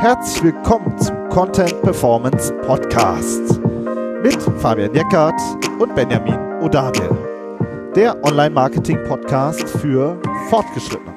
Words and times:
Herzlich 0.00 0.44
willkommen 0.44 0.96
zum 0.98 1.28
Content 1.28 1.82
Performance 1.82 2.52
Podcast 2.62 3.60
mit 4.22 4.40
Fabian 4.60 4.94
Jeckert 4.94 5.34
und 5.80 5.92
Benjamin 5.96 6.38
Odamel, 6.62 7.90
der 7.96 8.16
Online-Marketing-Podcast 8.24 9.68
für 9.68 10.22
Fortgeschrittene. 10.50 11.14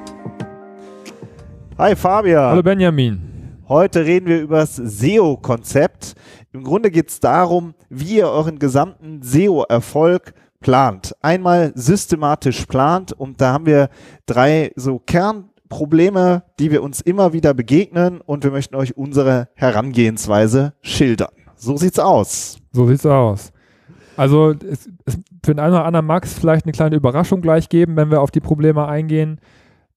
Hi 1.78 1.94
Fabian. 1.94 2.50
Hallo 2.50 2.62
Benjamin. 2.64 3.60
Heute 3.68 4.04
reden 4.04 4.26
wir 4.26 4.40
über 4.40 4.58
das 4.58 4.74
SEO-Konzept. 4.74 6.14
Im 6.52 6.64
Grunde 6.64 6.90
geht 6.90 7.08
es 7.08 7.20
darum, 7.20 7.74
wie 7.88 8.16
ihr 8.16 8.28
euren 8.28 8.58
gesamten 8.58 9.22
SEO-Erfolg 9.22 10.34
plant. 10.58 11.14
Einmal 11.22 11.70
systematisch 11.76 12.66
plant 12.66 13.12
und 13.12 13.40
da 13.40 13.52
haben 13.52 13.66
wir 13.66 13.90
drei 14.26 14.72
so 14.74 14.98
Kernprobleme, 15.72 16.42
die 16.58 16.70
wir 16.70 16.82
uns 16.82 17.00
immer 17.00 17.32
wieder 17.32 17.54
begegnen 17.54 18.20
und 18.20 18.44
wir 18.44 18.50
möchten 18.50 18.74
euch 18.74 18.96
unsere 18.96 19.48
Herangehensweise 19.54 20.74
schildern. 20.82 21.32
So 21.56 21.78
sieht's 21.78 21.98
aus. 21.98 22.58
So 22.72 22.86
sieht's 22.86 23.06
aus. 23.06 23.52
Also 24.16 24.50
es, 24.50 24.90
es, 25.06 25.18
für 25.42 25.54
den 25.54 25.58
einen 25.58 25.72
oder 25.72 25.86
anderen 25.86 26.04
mag 26.04 26.24
es 26.24 26.34
vielleicht 26.34 26.66
eine 26.66 26.72
kleine 26.72 26.96
Überraschung 26.96 27.40
gleich 27.40 27.70
geben, 27.70 27.96
wenn 27.96 28.10
wir 28.10 28.20
auf 28.20 28.30
die 28.30 28.40
Probleme 28.40 28.86
eingehen, 28.86 29.40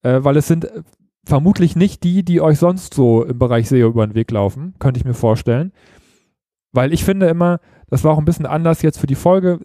äh, 0.04 0.20
weil 0.24 0.38
es 0.38 0.48
sind 0.48 0.72
vermutlich 1.26 1.76
nicht 1.76 2.04
die, 2.04 2.24
die 2.24 2.40
euch 2.40 2.60
sonst 2.60 2.94
so 2.94 3.26
im 3.26 3.38
Bereich 3.38 3.68
SEO 3.68 3.90
über 3.90 4.08
den 4.08 4.16
Weg 4.16 4.32
laufen, 4.32 4.76
könnte 4.80 5.00
ich 5.00 5.06
mir 5.06 5.14
vorstellen. 5.14 5.74
Weil 6.72 6.94
ich 6.94 7.04
finde 7.04 7.28
immer, 7.28 7.60
das 7.90 8.04
war 8.04 8.14
auch 8.14 8.20
ein 8.20 8.26
bisschen 8.26 8.46
anders 8.46 8.82
jetzt 8.82 9.00
für 9.00 9.08
die 9.08 9.16
Folge. 9.16 9.60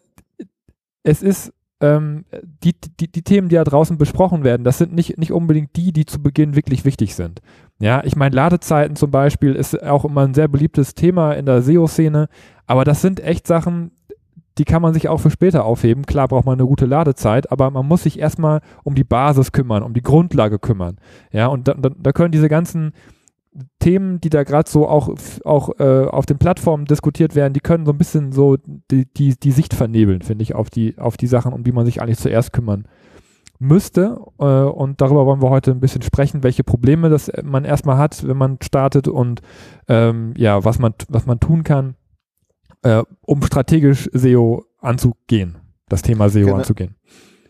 Es 1.05 1.23
ist 1.23 1.53
ähm, 1.81 2.25
die, 2.63 2.75
die, 3.01 3.11
die 3.11 3.23
Themen, 3.23 3.49
die 3.49 3.57
da 3.57 3.65
draußen 3.65 3.99
besprochen 3.99 4.45
werden, 4.45 4.65
das 4.65 4.79
sind 4.79 4.95
nicht, 4.95 5.19
nicht 5.19 5.33
unbedingt 5.33 5.77
die, 5.77 5.93
die 5.93 6.07
zu 6.07 6.23
Beginn 6.23 6.57
wirklich 6.57 6.85
wichtig 6.85 7.15
sind. 7.15 7.41
Ja, 7.79 8.03
ich 8.05 8.17
meine, 8.17 8.37
Ladezeiten 8.37 8.97
zum 8.97 9.11
Beispiel 9.11 9.55
ist 9.55 9.83
auch 9.83 10.05
immer 10.05 10.23
ein 10.23 10.35
sehr 10.35 10.49
beliebtes 10.49 10.95
Thema 10.95 11.33
in 11.33 11.47
der 11.47 11.63
SEO-Szene, 11.63 12.29
aber 12.67 12.85
das 12.85 13.01
sind 13.01 13.21
echt 13.21 13.47
Sachen, 13.47 13.93
die 14.59 14.65
kann 14.65 14.83
man 14.83 14.93
sich 14.93 15.09
auch 15.09 15.19
für 15.19 15.31
später 15.31 15.65
aufheben. 15.65 16.05
Klar 16.05 16.29
braucht 16.29 16.45
man 16.45 16.59
eine 16.59 16.69
gute 16.69 16.85
Ladezeit, 16.85 17.51
aber 17.51 17.71
man 17.71 17.87
muss 17.87 18.03
sich 18.03 18.19
erstmal 18.19 18.61
um 18.85 18.95
die 18.95 19.05
Basis 19.05 19.53
kümmern, 19.53 19.83
um 19.83 19.95
die 19.95 20.03
Grundlage 20.03 20.59
kümmern. 20.59 20.99
Ja, 21.33 21.47
und 21.47 21.67
da, 21.67 21.75
da, 21.75 21.91
da 21.97 22.13
können 22.13 22.33
diese 22.33 22.49
ganzen 22.51 22.93
Themen, 23.81 24.21
die 24.21 24.31
da 24.31 24.45
gerade 24.45 24.71
so 24.71 24.87
auch, 24.87 25.13
auch 25.45 25.71
äh, 25.81 26.05
auf 26.07 26.25
den 26.27 26.39
Plattformen 26.39 26.85
diskutiert 26.85 27.35
werden, 27.35 27.53
die 27.53 27.61
können 27.61 27.85
so 27.85 27.93
ein 27.93 27.99
bisschen 27.99 28.31
so 28.31 28.57
die, 28.91 29.13
die, 29.13 29.39
die 29.39 29.51
Sicht 29.51 29.75
vernebeln, 29.75 30.23
finde 30.23 30.43
ich, 30.43 30.55
auf 30.55 30.71
die, 30.71 30.97
auf 30.99 31.17
die 31.17 31.27
Sachen, 31.27 31.53
um 31.53 31.65
die 31.65 31.73
man 31.73 31.85
sich 31.85 32.01
eigentlich 32.01 32.19
zuerst 32.19 32.53
kümmern 32.53 32.87
müsste. 33.59 34.21
Äh, 34.39 34.45
und 34.45 35.01
darüber 35.01 35.27
wollen 35.27 35.43
wir 35.43 35.51
heute 35.51 35.73
ein 35.73 35.81
bisschen 35.81 36.03
sprechen, 36.03 36.43
welche 36.43 36.65
Probleme 36.65 37.09
das 37.09 37.31
man 37.43 37.65
erstmal 37.65 37.99
hat, 37.99 38.27
wenn 38.27 38.37
man 38.37 38.59
startet 38.63 39.09
und 39.09 39.43
ähm, 39.89 40.33
ja, 40.37 40.65
was 40.65 40.79
man, 40.79 40.95
was 41.09 41.27
man 41.27 41.41
tun 41.41 41.65
kann, 41.65 41.97
äh, 42.83 43.03
um 43.23 43.43
strategisch 43.43 44.09
SEO 44.13 44.65
anzugehen, 44.79 45.59
das 45.89 46.03
Thema 46.03 46.29
SEO 46.29 46.47
genau. 46.47 46.59
anzugehen. 46.59 46.97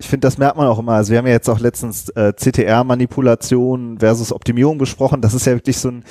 Ich 0.00 0.08
finde, 0.08 0.26
das 0.26 0.38
merkt 0.38 0.56
man 0.56 0.66
auch 0.66 0.78
immer. 0.78 0.94
Also 0.94 1.10
wir 1.12 1.18
haben 1.18 1.26
ja 1.26 1.34
jetzt 1.34 1.50
auch 1.50 1.60
letztens 1.60 2.08
äh, 2.10 2.32
CTR-Manipulation 2.32 3.98
versus 3.98 4.32
Optimierung 4.32 4.78
besprochen. 4.78 5.20
Das 5.20 5.34
ist 5.34 5.44
ja 5.44 5.52
wirklich 5.52 5.76
so 5.76 5.90
ein, 5.90 6.04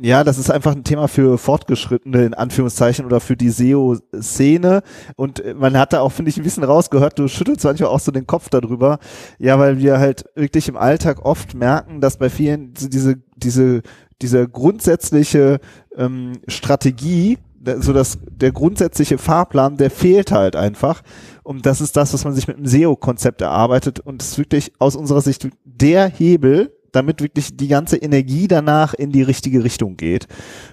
ja, 0.00 0.24
das 0.24 0.36
ist 0.36 0.50
einfach 0.50 0.74
ein 0.74 0.82
Thema 0.82 1.06
für 1.06 1.38
Fortgeschrittene 1.38 2.24
in 2.24 2.34
Anführungszeichen 2.34 3.04
oder 3.04 3.20
für 3.20 3.36
die 3.36 3.50
SEO-Szene. 3.50 4.82
Und 5.14 5.44
man 5.56 5.78
hat 5.78 5.92
da 5.92 6.00
auch, 6.00 6.10
finde 6.10 6.30
ich, 6.30 6.38
ein 6.38 6.42
bisschen 6.42 6.64
rausgehört, 6.64 7.20
du 7.20 7.28
schüttelst 7.28 7.64
manchmal 7.64 7.90
auch 7.90 8.00
so 8.00 8.10
den 8.10 8.26
Kopf 8.26 8.48
darüber. 8.48 8.98
Ja, 9.38 9.60
weil 9.60 9.78
wir 9.78 10.00
halt 10.00 10.24
wirklich 10.34 10.68
im 10.68 10.76
Alltag 10.76 11.24
oft 11.24 11.54
merken, 11.54 12.00
dass 12.00 12.16
bei 12.16 12.30
vielen 12.30 12.74
diese, 12.74 13.14
diese, 13.36 13.82
diese 14.20 14.48
grundsätzliche 14.48 15.60
ähm, 15.96 16.32
Strategie 16.48 17.38
so 17.80 17.92
dass 17.92 18.18
der 18.30 18.52
grundsätzliche 18.52 19.18
Fahrplan, 19.18 19.76
der 19.76 19.90
fehlt 19.90 20.32
halt 20.32 20.56
einfach. 20.56 21.02
Und 21.42 21.66
das 21.66 21.80
ist 21.80 21.96
das, 21.96 22.14
was 22.14 22.24
man 22.24 22.34
sich 22.34 22.48
mit 22.48 22.56
dem 22.56 22.66
SEO-Konzept 22.66 23.40
erarbeitet. 23.40 24.00
Und 24.00 24.22
es 24.22 24.32
ist 24.32 24.38
wirklich 24.38 24.72
aus 24.78 24.96
unserer 24.96 25.20
Sicht 25.20 25.48
der 25.64 26.08
Hebel, 26.08 26.72
damit 26.92 27.22
wirklich 27.22 27.56
die 27.56 27.68
ganze 27.68 27.96
Energie 27.96 28.48
danach 28.48 28.94
in 28.94 29.12
die 29.12 29.22
richtige 29.22 29.62
Richtung 29.62 29.96
geht. 29.96 30.26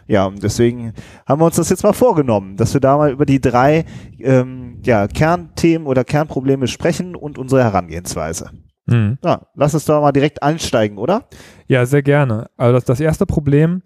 Ja, 0.07 0.25
und 0.25 0.41
deswegen 0.41 0.93
haben 1.27 1.41
wir 1.41 1.45
uns 1.45 1.57
das 1.57 1.69
jetzt 1.69 1.83
mal 1.83 1.93
vorgenommen, 1.93 2.57
dass 2.57 2.73
wir 2.73 2.81
da 2.81 2.97
mal 2.97 3.11
über 3.11 3.25
die 3.25 3.41
drei 3.41 3.85
ähm, 4.19 4.79
ja, 4.83 5.07
Kernthemen 5.07 5.87
oder 5.87 6.03
Kernprobleme 6.03 6.67
sprechen 6.67 7.15
und 7.15 7.37
unsere 7.37 7.63
Herangehensweise. 7.63 8.51
Mhm. 8.87 9.17
Ja, 9.23 9.47
lass 9.55 9.73
uns 9.73 9.85
da 9.85 9.99
mal 9.99 10.11
direkt 10.11 10.41
einsteigen, 10.41 10.97
oder? 10.97 11.27
Ja, 11.67 11.85
sehr 11.85 12.01
gerne. 12.01 12.49
Also 12.57 12.73
das, 12.73 12.85
das 12.85 12.99
erste 12.99 13.25
Problem 13.25 13.81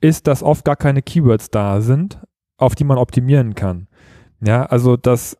ist, 0.00 0.26
dass 0.26 0.42
oft 0.42 0.64
gar 0.64 0.76
keine 0.76 1.02
Keywords 1.02 1.50
da 1.50 1.80
sind 1.80 2.18
auf 2.56 2.74
die 2.74 2.84
man 2.84 2.98
optimieren 2.98 3.54
kann. 3.54 3.88
Ja, 4.40 4.64
also 4.64 4.96
dass 4.96 5.38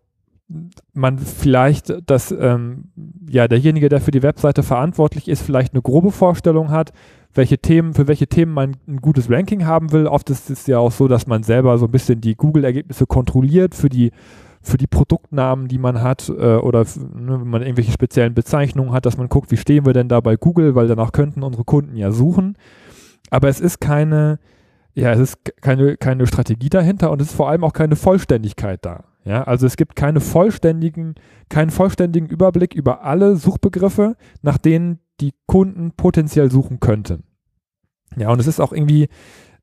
man 0.93 1.19
vielleicht, 1.19 1.95
dass 2.09 2.31
ähm, 2.31 2.91
ja 3.29 3.49
derjenige, 3.49 3.89
der 3.89 4.01
für 4.01 4.11
die 4.11 4.23
Webseite 4.23 4.63
verantwortlich 4.63 5.29
ist, 5.29 5.43
vielleicht 5.43 5.73
eine 5.73 5.83
grobe 5.83 6.11
Vorstellung 6.11 6.71
hat, 6.71 6.93
welche 7.33 7.59
Themen, 7.59 7.95
für 7.95 8.07
welche 8.07 8.27
Themen 8.27 8.53
man 8.53 8.77
ein 8.87 8.99
gutes 8.99 9.31
Ranking 9.31 9.65
haben 9.67 9.91
will. 9.93 10.07
Oft 10.07 10.31
ist 10.31 10.51
es 10.51 10.67
ja 10.67 10.79
auch 10.79 10.93
so, 10.93 11.09
dass 11.09 11.27
man 11.27 11.43
selber 11.43 11.79
so 11.79 11.87
ein 11.87 11.91
bisschen 11.91 12.21
die 12.21 12.37
Google-Ergebnisse 12.37 13.07
kontrolliert 13.07 13.75
für 13.75 13.89
die 13.89 14.13
für 14.65 14.79
die 14.79 14.87
Produktnamen, 14.87 15.69
die 15.69 15.77
man 15.77 16.01
hat, 16.01 16.31
äh, 16.31 16.57
oder 16.57 16.85
ne, 16.85 17.39
wenn 17.41 17.49
man 17.49 17.61
irgendwelche 17.61 17.93
speziellen 17.93 18.33
Bezeichnungen 18.33 18.93
hat, 18.93 19.05
dass 19.05 19.19
man 19.19 19.29
guckt, 19.29 19.51
wie 19.51 19.59
stehen 19.59 19.85
wir 19.85 19.93
denn 19.93 20.09
da 20.09 20.21
bei 20.21 20.37
Google, 20.37 20.75
weil 20.75 20.89
danach 20.89 21.13
könnten 21.13 21.43
unsere 21.43 21.65
Kunden 21.65 21.97
ja 21.97 22.11
suchen. 22.11 22.57
Aber 23.29 23.49
es 23.49 23.61
ist 23.61 23.79
keine, 23.79 24.39
ja, 24.95 25.13
es 25.13 25.21
ist 25.21 25.39
keine, 25.61 25.97
keine 25.97 26.27
Strategie 26.27 26.71
dahinter 26.71 27.11
und 27.11 27.21
es 27.21 27.29
ist 27.29 27.37
vor 27.37 27.49
allem 27.49 27.65
auch 27.65 27.73
keine 27.73 27.97
Vollständigkeit 27.97 28.85
da. 28.85 29.05
Ja, 29.25 29.43
also 29.43 29.67
es 29.67 29.77
gibt 29.77 29.97
keine 29.97 30.21
vollständigen, 30.21 31.15
keinen 31.49 31.71
vollständigen 31.71 32.29
Überblick 32.29 32.75
über 32.75 33.03
alle 33.03 33.37
Suchbegriffe, 33.37 34.17
nach 34.43 34.59
denen 34.59 35.01
die 35.21 35.33
Kunden 35.47 35.93
potenziell 35.93 36.51
suchen 36.51 36.79
könnten. 36.79 37.25
Ja, 38.17 38.31
und 38.31 38.39
es 38.39 38.47
ist 38.47 38.61
auch 38.61 38.73
irgendwie, 38.73 39.09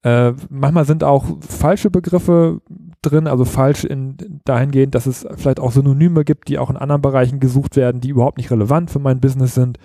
äh, 0.03 0.33
manchmal 0.49 0.85
sind 0.85 1.03
auch 1.03 1.25
falsche 1.41 1.91
Begriffe 1.91 2.61
drin, 3.01 3.27
also 3.27 3.45
falsch 3.45 3.83
in, 3.83 4.41
dahingehend, 4.45 4.95
dass 4.95 5.05
es 5.05 5.27
vielleicht 5.35 5.59
auch 5.59 5.71
Synonyme 5.71 6.25
gibt, 6.25 6.47
die 6.47 6.57
auch 6.57 6.69
in 6.69 6.77
anderen 6.77 7.01
Bereichen 7.01 7.39
gesucht 7.39 7.75
werden, 7.75 8.01
die 8.01 8.09
überhaupt 8.09 8.37
nicht 8.37 8.51
relevant 8.51 8.89
für 8.89 8.99
mein 8.99 9.19
Business 9.19 9.53
sind. 9.53 9.77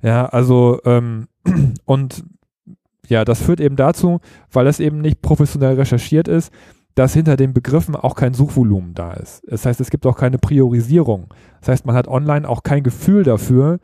Ja, 0.00 0.26
also 0.26 0.80
ähm, 0.84 1.26
und 1.84 2.24
ja, 3.08 3.24
das 3.24 3.42
führt 3.42 3.60
eben 3.60 3.76
dazu, 3.76 4.20
weil 4.52 4.66
es 4.66 4.80
eben 4.80 5.00
nicht 5.00 5.22
professionell 5.22 5.74
recherchiert 5.74 6.28
ist, 6.28 6.52
dass 6.94 7.14
hinter 7.14 7.36
den 7.36 7.54
Begriffen 7.54 7.94
auch 7.94 8.16
kein 8.16 8.34
Suchvolumen 8.34 8.92
da 8.94 9.12
ist. 9.12 9.42
Das 9.46 9.64
heißt, 9.64 9.80
es 9.80 9.90
gibt 9.90 10.04
auch 10.04 10.16
keine 10.16 10.38
Priorisierung. 10.38 11.32
Das 11.60 11.68
heißt, 11.68 11.86
man 11.86 11.94
hat 11.94 12.08
online 12.08 12.48
auch 12.48 12.62
kein 12.62 12.82
Gefühl 12.82 13.22
dafür, 13.22 13.78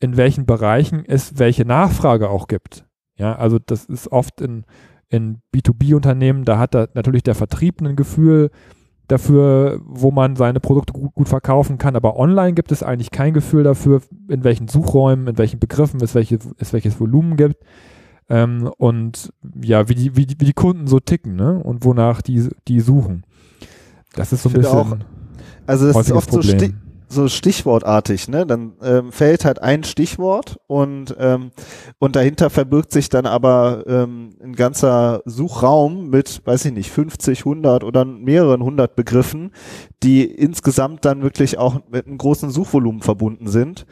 in 0.00 0.16
welchen 0.16 0.46
Bereichen 0.46 1.04
es 1.06 1.38
welche 1.38 1.64
Nachfrage 1.64 2.28
auch 2.28 2.46
gibt. 2.46 2.84
Ja, 3.16 3.34
also 3.34 3.58
das 3.58 3.86
ist 3.86 4.12
oft 4.12 4.40
in, 4.40 4.64
in 5.08 5.38
B2B-Unternehmen, 5.54 6.44
da 6.44 6.58
hat 6.58 6.74
da 6.74 6.86
natürlich 6.94 7.22
der 7.22 7.34
Vertrieb 7.34 7.80
ein 7.80 7.96
Gefühl 7.96 8.50
dafür, 9.08 9.80
wo 9.86 10.10
man 10.10 10.36
seine 10.36 10.60
Produkte 10.60 10.92
gut, 10.92 11.14
gut, 11.14 11.28
verkaufen 11.28 11.78
kann, 11.78 11.96
aber 11.96 12.16
online 12.16 12.52
gibt 12.52 12.70
es 12.70 12.82
eigentlich 12.82 13.10
kein 13.10 13.32
Gefühl 13.32 13.64
dafür, 13.64 14.02
in 14.28 14.44
welchen 14.44 14.68
Suchräumen, 14.68 15.26
in 15.28 15.38
welchen 15.38 15.58
Begriffen 15.58 16.00
es, 16.02 16.14
welche, 16.14 16.38
es 16.58 16.74
welches 16.74 17.00
Volumen 17.00 17.36
gibt 17.36 17.64
ähm, 18.28 18.70
und 18.78 19.32
ja, 19.62 19.88
wie 19.88 19.94
die, 19.94 20.16
wie, 20.16 20.26
die, 20.26 20.38
wie 20.38 20.44
die 20.44 20.52
Kunden 20.52 20.86
so 20.86 21.00
ticken, 21.00 21.36
ne? 21.36 21.58
Und 21.62 21.84
wonach 21.84 22.20
die, 22.22 22.48
die 22.66 22.80
suchen. 22.80 23.24
Das 24.14 24.32
ist 24.32 24.42
so 24.42 24.50
ein 24.50 24.54
bisschen. 24.54 24.78
Auch, 24.78 24.96
also 25.66 25.86
das 25.86 25.96
ist 25.96 26.12
oft 26.12 26.30
so, 26.30 26.42
sti 26.42 26.74
so 27.10 27.26
stichwortartig, 27.26 28.28
ne? 28.28 28.44
Dann 28.46 28.72
ähm, 28.82 29.12
fällt 29.12 29.46
halt 29.46 29.62
ein 29.62 29.82
Stichwort 29.82 30.58
und 30.66 31.16
ähm, 31.18 31.52
und 31.98 32.16
dahinter 32.16 32.50
verbirgt 32.50 32.92
sich 32.92 33.08
dann 33.08 33.24
aber 33.24 33.84
ähm, 33.86 34.30
ein 34.42 34.54
ganzer 34.54 35.22
Suchraum 35.24 36.10
mit, 36.10 36.42
weiß 36.44 36.66
ich 36.66 36.72
nicht, 36.72 36.90
50, 36.90 37.40
100 37.40 37.82
oder 37.82 38.04
mehreren 38.04 38.62
hundert 38.62 38.94
Begriffen, 38.94 39.52
die 40.02 40.24
insgesamt 40.24 41.06
dann 41.06 41.22
wirklich 41.22 41.56
auch 41.56 41.80
mit 41.90 42.06
einem 42.06 42.18
großen 42.18 42.50
Suchvolumen 42.50 43.00
verbunden 43.00 43.48
sind. 43.48 43.86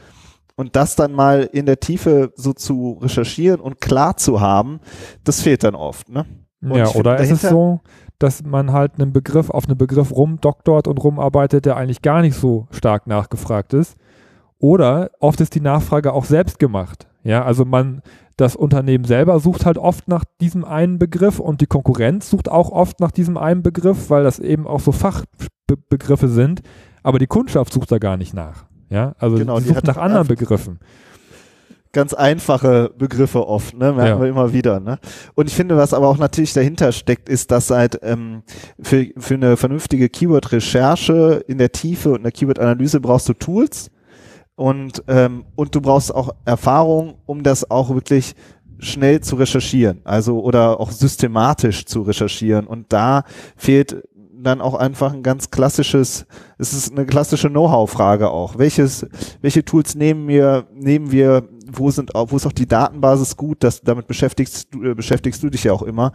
Und 0.57 0.75
das 0.75 0.97
dann 0.97 1.13
mal 1.13 1.49
in 1.53 1.67
der 1.67 1.81
Tiefe 1.81 2.33
so 2.35 2.53
zu 2.53 2.99
recherchieren 3.03 3.61
und 3.61 3.81
klar 3.81 4.17
zu 4.17 4.41
haben, 4.41 4.81
das 5.23 5.43
fehlt 5.43 5.65
dann 5.65 5.75
oft, 5.75 6.09
ne? 6.09 6.25
Und 6.63 6.77
ja, 6.77 6.89
oder 6.89 7.19
ist 7.19 7.31
es 7.31 7.43
so, 7.43 7.81
dass 8.19 8.43
man 8.43 8.73
halt 8.73 8.93
einen 8.99 9.13
Begriff 9.13 9.51
auf 9.51 9.69
einen 9.69 9.77
Begriff 9.77 10.11
rumdoktort 10.11 10.89
und 10.89 10.99
rumarbeitet, 10.99 11.67
der 11.67 11.77
eigentlich 11.77 12.03
gar 12.03 12.23
nicht 12.23 12.35
so 12.35 12.67
stark 12.71 13.07
nachgefragt 13.07 13.75
ist. 13.75 13.97
Oder 14.59 15.11
oft 15.21 15.41
ist 15.41 15.55
die 15.55 15.61
Nachfrage 15.61 16.13
auch 16.15 16.25
selbst 16.25 16.59
gemacht. 16.59 17.07
Ja, 17.23 17.45
also 17.45 17.65
man, 17.65 18.01
das 18.37 18.57
Unternehmen 18.57 19.05
selber 19.05 19.39
sucht 19.41 19.67
halt 19.67 19.77
oft 19.77 20.09
nach 20.09 20.25
diesem 20.41 20.65
einen 20.65 20.99
Begriff 20.99 21.41
und 21.41 21.61
die 21.61 21.67
Konkurrenz 21.67 22.31
sucht 22.31 22.49
auch 22.49 22.71
oft 22.71 23.01
nach 23.01 23.11
diesem 23.11 23.37
einen 23.37 23.63
Begriff, 23.63 24.09
weil 24.09 24.25
das 24.25 24.39
eben 24.39 24.67
auch 24.67 24.81
so 24.81 24.93
Fachbegriffe 24.93 26.29
sind. 26.29 26.63
Aber 27.03 27.19
die 27.19 27.27
Kundschaft 27.27 27.73
sucht 27.73 27.93
da 27.93 27.99
gar 27.99 28.17
nicht 28.17 28.33
nach. 28.33 28.65
Ja, 28.89 29.15
also 29.19 29.37
genau, 29.37 29.59
die 29.59 29.69
sucht 29.69 29.87
nach 29.87 29.97
anderen 29.97 30.27
Begriffen. 30.27 30.79
ganz 31.93 32.13
einfache 32.13 32.91
Begriffe 32.97 33.47
oft, 33.47 33.75
ne? 33.77 33.93
merken 33.93 34.19
Ja. 34.19 34.21
wir 34.21 34.29
immer 34.29 34.53
wieder. 34.53 34.81
Ne? 34.81 34.99
Und 35.35 35.49
ich 35.49 35.55
finde, 35.55 35.77
was 35.79 35.95
aber 35.95 36.09
auch 36.09 36.19
natürlich 36.19 36.53
dahinter 36.53 36.93
steckt, 36.93 37.29
ist, 37.29 37.51
dass 37.51 37.69
seit 37.69 37.99
ähm, 38.03 38.43
für, 38.81 39.07
für 39.17 39.35
eine 39.35 39.57
vernünftige 39.57 40.09
Keyword-Recherche 40.11 41.43
in 41.49 41.57
der 41.59 41.73
Tiefe 41.73 42.11
und 42.11 42.21
eine 42.21 42.33
Keyword-Analyse 42.33 43.01
brauchst 43.01 43.29
du 43.31 43.33
Tools 43.33 43.91
und, 44.57 45.05
ähm, 45.09 45.47
und 45.55 45.75
du 45.75 45.81
brauchst 45.81 46.15
auch 46.15 46.35
Erfahrung, 46.45 47.15
um 47.27 47.43
das 47.43 47.71
auch 47.71 47.89
wirklich 47.95 48.35
schnell 48.79 49.21
zu 49.23 49.37
recherchieren, 49.37 50.03
also 50.05 50.41
oder 50.43 50.79
auch 50.81 50.91
systematisch 50.91 51.87
zu 51.87 52.03
recherchieren. 52.03 52.67
Und 52.67 52.93
da 52.93 53.25
fehlt 53.57 54.03
dann 54.43 54.61
auch 54.61 54.75
einfach 54.75 55.13
ein 55.13 55.23
ganz 55.23 55.51
klassisches, 55.51 56.27
es 56.59 56.73
ist 56.73 56.93
eine 56.93 57.07
klassische 57.07 57.49
Know-how-Frage 57.49 58.31
auch. 58.31 58.59
Welches, 58.59 59.07
welche 59.41 59.65
Tools 59.65 59.95
nehmen 59.95 60.29
wir, 60.29 60.67
nehmen 60.75 61.11
wir, 61.11 61.49
wo 61.71 61.91
sind, 61.91 62.11
wo 62.15 62.37
ist 62.37 62.47
auch 62.47 62.53
die 62.53 62.67
Datenbasis 62.67 63.37
gut, 63.37 63.65
das, 63.65 63.81
damit 63.81 64.07
beschäftigst 64.07 64.69
du, 64.73 64.83
äh, 64.85 64.95
beschäftigst 64.95 65.43
du 65.43 65.51
dich 65.51 65.65
ja 65.65 65.73
auch 65.73 65.83
immer. 65.83 66.13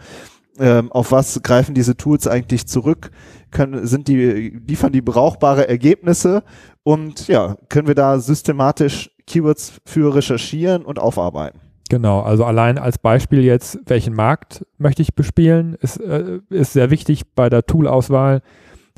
Ähm, 0.59 0.91
auf 0.91 1.11
was 1.11 1.41
greifen 1.41 1.73
diese 1.73 1.95
Tools 1.95 2.27
eigentlich 2.27 2.67
zurück? 2.67 3.11
Können, 3.51 3.87
sind 3.87 4.07
die, 4.07 4.61
liefern 4.67 4.91
die 4.91 5.01
brauchbare 5.01 5.67
Ergebnisse? 5.67 6.43
Und 6.83 7.27
ja, 7.27 7.55
können 7.69 7.87
wir 7.87 7.95
da 7.95 8.19
systematisch 8.19 9.09
Keywords 9.25 9.73
für 9.85 10.13
recherchieren 10.13 10.83
und 10.83 10.99
aufarbeiten? 10.99 11.59
Genau, 11.91 12.21
also 12.21 12.45
allein 12.45 12.77
als 12.77 12.97
Beispiel 12.99 13.43
jetzt, 13.43 13.77
welchen 13.85 14.13
Markt 14.13 14.65
möchte 14.77 15.01
ich 15.01 15.13
bespielen, 15.13 15.75
ist, 15.81 15.97
äh, 15.97 16.39
ist 16.49 16.71
sehr 16.71 16.89
wichtig 16.89 17.33
bei 17.35 17.49
der 17.49 17.65
Toolauswahl, 17.65 18.43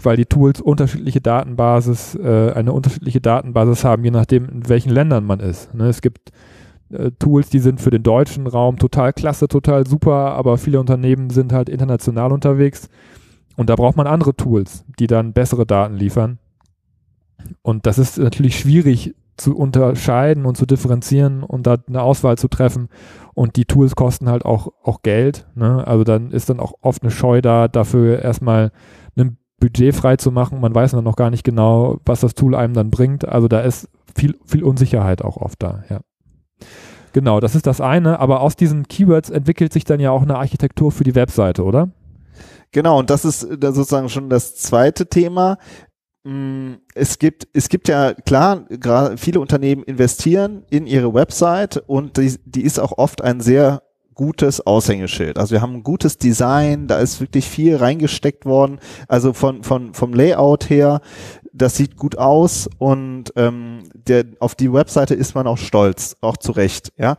weil 0.03 0.15
die 0.15 0.27
Tools 0.27 0.61
unterschiedliche 0.61 1.19
Datenbasis, 1.19 2.13
äh, 2.13 2.51
eine 2.53 2.71
unterschiedliche 2.71 3.19
Datenbasis 3.19 3.83
haben, 3.83 4.03
je 4.03 4.11
nachdem, 4.11 4.47
in 4.47 4.69
welchen 4.69 4.91
Ländern 4.91 5.25
man 5.25 5.39
ist. 5.39 5.73
Ne? 5.73 5.87
Es 5.87 6.01
gibt 6.01 6.29
äh, 6.91 7.09
Tools, 7.17 7.49
die 7.49 7.57
sind 7.57 7.81
für 7.81 7.89
den 7.89 8.03
deutschen 8.03 8.45
Raum 8.45 8.77
total 8.77 9.11
klasse, 9.11 9.47
total 9.47 9.87
super, 9.87 10.33
aber 10.33 10.59
viele 10.59 10.79
Unternehmen 10.79 11.31
sind 11.31 11.51
halt 11.51 11.69
international 11.69 12.31
unterwegs 12.31 12.89
und 13.55 13.71
da 13.71 13.75
braucht 13.75 13.97
man 13.97 14.05
andere 14.05 14.35
Tools, 14.35 14.85
die 14.99 15.07
dann 15.07 15.33
bessere 15.33 15.65
Daten 15.65 15.95
liefern. 15.95 16.37
Und 17.63 17.87
das 17.87 17.97
ist 17.97 18.19
natürlich 18.19 18.59
schwierig 18.59 19.15
zu 19.37 19.55
unterscheiden 19.55 20.45
und 20.45 20.57
zu 20.57 20.65
differenzieren 20.65 21.43
und 21.43 21.65
da 21.65 21.77
eine 21.87 22.01
Auswahl 22.01 22.37
zu 22.37 22.47
treffen. 22.47 22.89
Und 23.33 23.55
die 23.55 23.65
Tools 23.65 23.95
kosten 23.95 24.29
halt 24.29 24.45
auch, 24.45 24.69
auch 24.83 25.01
Geld. 25.01 25.47
Ne? 25.55 25.85
Also 25.87 26.03
dann 26.03 26.31
ist 26.31 26.49
dann 26.49 26.59
auch 26.59 26.73
oft 26.81 27.01
eine 27.01 27.11
Scheu 27.11 27.41
da, 27.41 27.67
dafür 27.67 28.21
erstmal 28.21 28.71
ein 29.15 29.37
Budget 29.59 29.95
frei 29.95 30.17
zu 30.17 30.31
machen. 30.31 30.59
Man 30.59 30.75
weiß 30.75 30.91
dann 30.91 31.03
noch 31.03 31.15
gar 31.15 31.29
nicht 31.29 31.43
genau, 31.43 31.99
was 32.05 32.19
das 32.19 32.35
Tool 32.35 32.53
einem 32.53 32.73
dann 32.73 32.91
bringt. 32.91 33.27
Also 33.27 33.47
da 33.47 33.61
ist 33.61 33.89
viel, 34.15 34.37
viel 34.45 34.63
Unsicherheit 34.63 35.23
auch 35.23 35.37
oft 35.37 35.61
da, 35.63 35.83
ja. 35.89 36.01
Genau, 37.13 37.39
das 37.39 37.53
ist 37.53 37.67
das 37.67 37.79
eine, 37.79 38.19
aber 38.19 38.41
aus 38.41 38.55
diesen 38.55 38.87
Keywords 38.87 39.29
entwickelt 39.29 39.71
sich 39.71 39.83
dann 39.83 39.99
ja 39.99 40.09
auch 40.09 40.23
eine 40.23 40.37
Architektur 40.37 40.91
für 40.91 41.03
die 41.03 41.13
Webseite, 41.13 41.63
oder? 41.63 41.89
Genau, 42.71 42.97
und 42.97 43.11
das 43.11 43.23
ist 43.23 43.47
da 43.59 43.71
sozusagen 43.71 44.09
schon 44.09 44.29
das 44.29 44.55
zweite 44.55 45.05
Thema. 45.05 45.57
Mm, 46.23 46.75
Es 46.95 47.19
gibt, 47.19 47.47
es 47.53 47.69
gibt 47.69 47.87
ja 47.87 48.13
klar, 48.13 48.65
gerade 48.69 49.17
viele 49.17 49.39
Unternehmen 49.39 49.83
investieren 49.83 50.63
in 50.69 50.87
ihre 50.87 51.13
Website 51.13 51.77
und 51.87 52.17
die, 52.17 52.37
die 52.45 52.61
ist 52.63 52.79
auch 52.79 52.97
oft 52.97 53.21
ein 53.21 53.41
sehr 53.41 53.83
gutes 54.13 54.65
Aushängeschild. 54.65 55.37
Also 55.37 55.53
wir 55.53 55.61
haben 55.61 55.75
ein 55.75 55.83
gutes 55.83 56.17
Design, 56.17 56.87
da 56.87 56.99
ist 56.99 57.19
wirklich 57.19 57.49
viel 57.49 57.75
reingesteckt 57.75 58.45
worden. 58.45 58.79
Also 59.07 59.33
von, 59.33 59.63
von, 59.63 59.93
vom 59.93 60.13
Layout 60.13 60.69
her, 60.69 61.01
das 61.51 61.75
sieht 61.77 61.97
gut 61.97 62.17
aus 62.17 62.69
und 62.77 63.33
ähm, 63.35 63.83
der, 63.93 64.25
auf 64.39 64.55
die 64.55 64.71
Webseite 64.71 65.15
ist 65.15 65.35
man 65.35 65.47
auch 65.47 65.57
stolz, 65.57 66.15
auch 66.21 66.37
zu 66.37 66.51
Recht, 66.51 66.93
ja. 66.97 67.17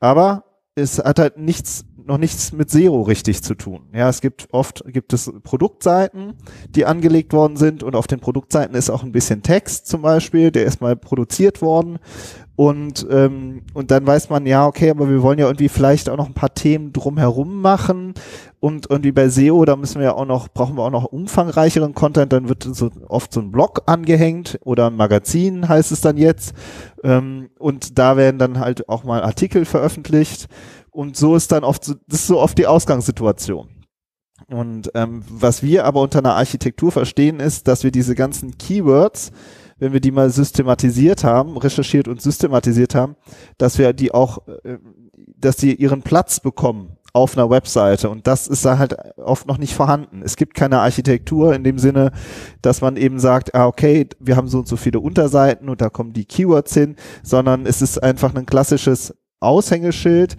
Aber 0.00 0.44
es 0.74 0.98
hat 0.98 1.18
halt 1.18 1.38
nichts, 1.38 1.85
noch 2.06 2.18
nichts 2.18 2.52
mit 2.52 2.70
SEO 2.70 3.02
richtig 3.02 3.42
zu 3.42 3.54
tun. 3.54 3.82
Ja, 3.92 4.08
es 4.08 4.20
gibt 4.20 4.48
oft, 4.52 4.84
gibt 4.86 5.12
es 5.12 5.32
Produktseiten, 5.42 6.34
die 6.70 6.86
angelegt 6.86 7.32
worden 7.32 7.56
sind 7.56 7.82
und 7.82 7.96
auf 7.96 8.06
den 8.06 8.20
Produktseiten 8.20 8.76
ist 8.76 8.90
auch 8.90 9.02
ein 9.02 9.12
bisschen 9.12 9.42
Text 9.42 9.86
zum 9.86 10.02
Beispiel, 10.02 10.50
der 10.50 10.64
ist 10.64 10.80
mal 10.80 10.96
produziert 10.96 11.62
worden 11.62 11.98
und, 12.56 13.06
ähm, 13.10 13.62
und 13.74 13.90
dann 13.90 14.06
weiß 14.06 14.30
man, 14.30 14.46
ja, 14.46 14.66
okay, 14.66 14.88
aber 14.88 15.10
wir 15.10 15.22
wollen 15.22 15.38
ja 15.38 15.46
irgendwie 15.46 15.68
vielleicht 15.68 16.08
auch 16.08 16.16
noch 16.16 16.26
ein 16.26 16.34
paar 16.34 16.54
Themen 16.54 16.90
drumherum 16.90 17.60
machen 17.60 18.14
und 18.60 18.90
irgendwie 18.90 19.12
bei 19.12 19.28
SEO, 19.28 19.66
da 19.66 19.76
müssen 19.76 19.98
wir 19.98 20.06
ja 20.06 20.14
auch 20.14 20.24
noch, 20.24 20.48
brauchen 20.48 20.74
wir 20.76 20.82
auch 20.82 20.90
noch 20.90 21.04
umfangreicheren 21.04 21.92
Content, 21.92 22.32
dann 22.32 22.48
wird 22.48 22.62
so 22.62 22.90
oft 23.08 23.30
so 23.30 23.40
ein 23.40 23.52
Blog 23.52 23.82
angehängt 23.84 24.58
oder 24.64 24.86
ein 24.86 24.96
Magazin 24.96 25.68
heißt 25.68 25.92
es 25.92 26.00
dann 26.00 26.16
jetzt 26.16 26.54
ähm, 27.04 27.50
und 27.58 27.98
da 27.98 28.16
werden 28.16 28.38
dann 28.38 28.58
halt 28.58 28.88
auch 28.88 29.04
mal 29.04 29.22
Artikel 29.22 29.66
veröffentlicht 29.66 30.48
und 30.96 31.14
so 31.14 31.36
ist 31.36 31.52
dann 31.52 31.62
oft, 31.62 31.84
so, 31.84 31.94
das 32.08 32.20
ist 32.20 32.26
so 32.26 32.40
oft 32.40 32.56
die 32.56 32.66
Ausgangssituation. 32.66 33.68
Und 34.48 34.90
ähm, 34.94 35.22
was 35.28 35.62
wir 35.62 35.84
aber 35.84 36.00
unter 36.00 36.20
einer 36.20 36.34
Architektur 36.34 36.90
verstehen, 36.90 37.38
ist, 37.38 37.68
dass 37.68 37.84
wir 37.84 37.90
diese 37.90 38.14
ganzen 38.14 38.56
Keywords, 38.56 39.30
wenn 39.78 39.92
wir 39.92 40.00
die 40.00 40.10
mal 40.10 40.30
systematisiert 40.30 41.22
haben, 41.22 41.58
recherchiert 41.58 42.08
und 42.08 42.22
systematisiert 42.22 42.94
haben, 42.94 43.16
dass 43.58 43.76
wir 43.76 43.92
die 43.92 44.14
auch, 44.14 44.46
äh, 44.64 44.78
dass 45.36 45.56
die 45.56 45.74
ihren 45.74 46.00
Platz 46.00 46.40
bekommen 46.40 46.96
auf 47.12 47.36
einer 47.36 47.50
Webseite 47.50 48.08
und 48.08 48.26
das 48.26 48.46
ist 48.46 48.64
da 48.64 48.78
halt 48.78 48.96
oft 49.18 49.46
noch 49.46 49.58
nicht 49.58 49.74
vorhanden. 49.74 50.22
Es 50.22 50.36
gibt 50.36 50.54
keine 50.54 50.80
Architektur 50.80 51.54
in 51.54 51.64
dem 51.64 51.78
Sinne, 51.78 52.12
dass 52.62 52.80
man 52.80 52.96
eben 52.96 53.18
sagt, 53.18 53.54
ah, 53.54 53.66
okay, 53.66 54.06
wir 54.18 54.36
haben 54.36 54.48
so 54.48 54.58
und 54.58 54.68
so 54.68 54.76
viele 54.76 55.00
Unterseiten 55.00 55.68
und 55.68 55.80
da 55.80 55.90
kommen 55.90 56.12
die 56.12 56.26
Keywords 56.26 56.72
hin, 56.74 56.96
sondern 57.22 57.66
es 57.66 57.82
ist 57.82 58.02
einfach 58.02 58.34
ein 58.34 58.46
klassisches 58.46 59.14
Aushängeschild 59.40 60.36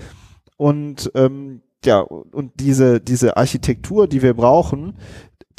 und 0.57 1.11
ähm, 1.15 1.61
ja, 1.85 1.99
und 1.99 2.51
diese, 2.59 2.99
diese 2.99 3.37
Architektur, 3.37 4.07
die 4.07 4.21
wir 4.21 4.33
brauchen, 4.33 4.95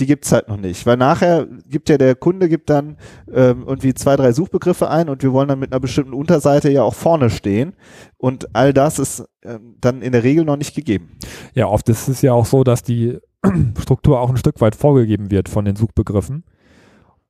die 0.00 0.06
gibt's 0.06 0.30
halt 0.30 0.48
noch 0.48 0.56
nicht. 0.56 0.86
Weil 0.86 0.96
nachher 0.96 1.46
gibt 1.68 1.88
ja 1.88 1.98
der 1.98 2.14
Kunde 2.14 2.48
gibt 2.48 2.70
dann 2.70 2.96
ähm, 3.32 3.64
irgendwie 3.66 3.94
zwei, 3.94 4.16
drei 4.16 4.32
Suchbegriffe 4.32 4.88
ein 4.90 5.08
und 5.08 5.22
wir 5.22 5.32
wollen 5.32 5.48
dann 5.48 5.58
mit 5.58 5.72
einer 5.72 5.80
bestimmten 5.80 6.12
Unterseite 6.12 6.70
ja 6.70 6.82
auch 6.82 6.94
vorne 6.94 7.30
stehen. 7.30 7.74
Und 8.16 8.54
all 8.54 8.72
das 8.72 8.98
ist 8.98 9.24
ähm, 9.42 9.76
dann 9.80 10.02
in 10.02 10.12
der 10.12 10.22
Regel 10.22 10.44
noch 10.44 10.56
nicht 10.56 10.74
gegeben. 10.74 11.16
Ja, 11.54 11.66
oft 11.66 11.88
ist 11.88 12.08
es 12.08 12.22
ja 12.22 12.32
auch 12.32 12.46
so, 12.46 12.62
dass 12.62 12.82
die 12.82 13.18
Struktur 13.80 14.20
auch 14.20 14.30
ein 14.30 14.36
Stück 14.36 14.60
weit 14.60 14.76
vorgegeben 14.76 15.30
wird 15.30 15.48
von 15.48 15.64
den 15.64 15.76
Suchbegriffen. 15.76 16.44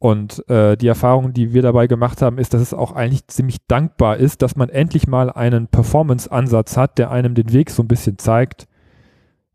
Und 0.00 0.48
äh, 0.48 0.76
die 0.76 0.86
Erfahrung, 0.86 1.32
die 1.32 1.52
wir 1.52 1.62
dabei 1.62 1.88
gemacht 1.88 2.22
haben, 2.22 2.38
ist, 2.38 2.54
dass 2.54 2.62
es 2.62 2.72
auch 2.72 2.92
eigentlich 2.92 3.26
ziemlich 3.26 3.56
dankbar 3.66 4.18
ist, 4.18 4.42
dass 4.42 4.54
man 4.54 4.68
endlich 4.68 5.08
mal 5.08 5.28
einen 5.30 5.66
Performance-Ansatz 5.66 6.76
hat, 6.76 6.98
der 6.98 7.10
einem 7.10 7.34
den 7.34 7.52
Weg 7.52 7.70
so 7.70 7.82
ein 7.82 7.88
bisschen 7.88 8.16
zeigt, 8.16 8.68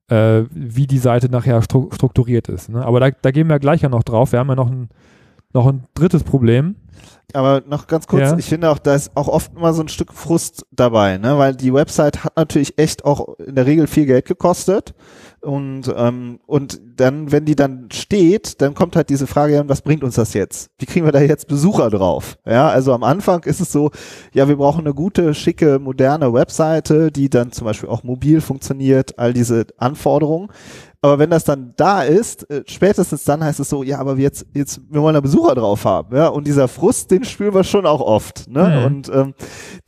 äh, 0.09 0.43
wie 0.51 0.85
die 0.85 0.97
Seite 0.97 1.29
nachher 1.29 1.61
stru 1.61 1.89
strukturiert 1.93 2.49
ist. 2.49 2.69
Ne? 2.69 2.85
Aber 2.85 2.99
da, 2.99 3.09
da 3.11 3.31
gehen 3.31 3.47
wir 3.47 3.59
gleich 3.59 3.81
ja 3.81 3.89
noch 3.89 4.03
drauf. 4.03 4.33
Wir 4.33 4.39
haben 4.39 4.49
ja 4.49 4.55
noch 4.55 4.69
ein, 4.69 4.89
noch 5.53 5.67
ein 5.67 5.85
drittes 5.93 6.23
Problem. 6.23 6.75
Aber 7.31 7.63
noch 7.65 7.87
ganz 7.87 8.05
kurz, 8.05 8.31
Ja. 8.31 8.37
ich 8.37 8.45
finde 8.45 8.69
auch, 8.69 8.79
da 8.79 8.95
ist 8.95 9.15
auch 9.15 9.29
oft 9.29 9.55
immer 9.55 9.73
so 9.73 9.81
ein 9.81 9.87
Stück 9.87 10.11
Frust 10.13 10.65
dabei, 10.71 11.17
ne? 11.17 11.37
weil 11.37 11.55
die 11.55 11.73
Website 11.73 12.25
hat 12.25 12.35
natürlich 12.35 12.77
echt 12.77 13.05
auch 13.05 13.39
in 13.39 13.55
der 13.55 13.65
Regel 13.65 13.87
viel 13.87 14.05
Geld 14.05 14.25
gekostet. 14.25 14.93
Und, 15.43 15.93
ähm, 15.93 16.39
und 16.45 16.79
dann, 16.95 17.33
wenn 17.33 17.43
die 17.43 17.57
dann 17.57 17.89
steht, 17.91 18.61
dann 18.61 18.73
kommt 18.73 18.95
halt 18.95 19.09
diese 19.09 19.27
Frage, 19.27 19.61
was 19.67 19.81
bringt 19.81 20.01
uns 20.01 20.15
das 20.15 20.33
jetzt? 20.33 20.69
Wie 20.79 20.85
kriegen 20.85 21.05
wir 21.05 21.11
da 21.11 21.19
jetzt 21.19 21.49
Besucher 21.49 21.89
drauf? 21.89 22.37
Ja, 22.45 22.69
also 22.69 22.93
am 22.93 23.03
Anfang 23.03 23.43
ist 23.43 23.59
es 23.59 23.69
so, 23.69 23.91
ja, 24.33 24.47
wir 24.47 24.55
brauchen 24.55 24.85
eine 24.85 24.93
gute, 24.93 25.33
schicke, 25.33 25.79
moderne 25.79 26.33
Webseite, 26.33 27.11
die 27.11 27.29
dann 27.29 27.51
zum 27.51 27.65
Beispiel 27.65 27.89
auch 27.89 28.03
mobil 28.03 28.39
funktioniert, 28.39 29.19
all 29.19 29.33
diese 29.33 29.67
Anforderungen. 29.77 30.47
Aber 31.03 31.19
wenn 31.19 31.29
das 31.29 31.43
dann 31.43 31.73
da 31.75 32.01
ist, 32.01 32.49
äh, 32.49 32.63
spätestens 32.65 33.25
dann 33.25 33.43
heißt 33.43 33.59
es 33.59 33.67
so, 33.67 33.83
ja, 33.83 33.99
aber 33.99 34.17
jetzt, 34.17 34.45
jetzt, 34.53 34.79
wir 34.89 35.01
wollen 35.01 35.15
da 35.15 35.19
Besucher 35.19 35.53
drauf 35.53 35.83
haben, 35.83 36.15
ja. 36.15 36.29
Und 36.29 36.47
dieser 36.47 36.69
Frust, 36.69 37.11
den 37.11 37.25
spüren 37.25 37.53
wir 37.53 37.65
schon 37.65 37.85
auch 37.85 37.99
oft, 37.99 38.49
ne? 38.49 38.69
Mhm. 38.69 38.85
Und 38.85 39.09
ähm, 39.13 39.33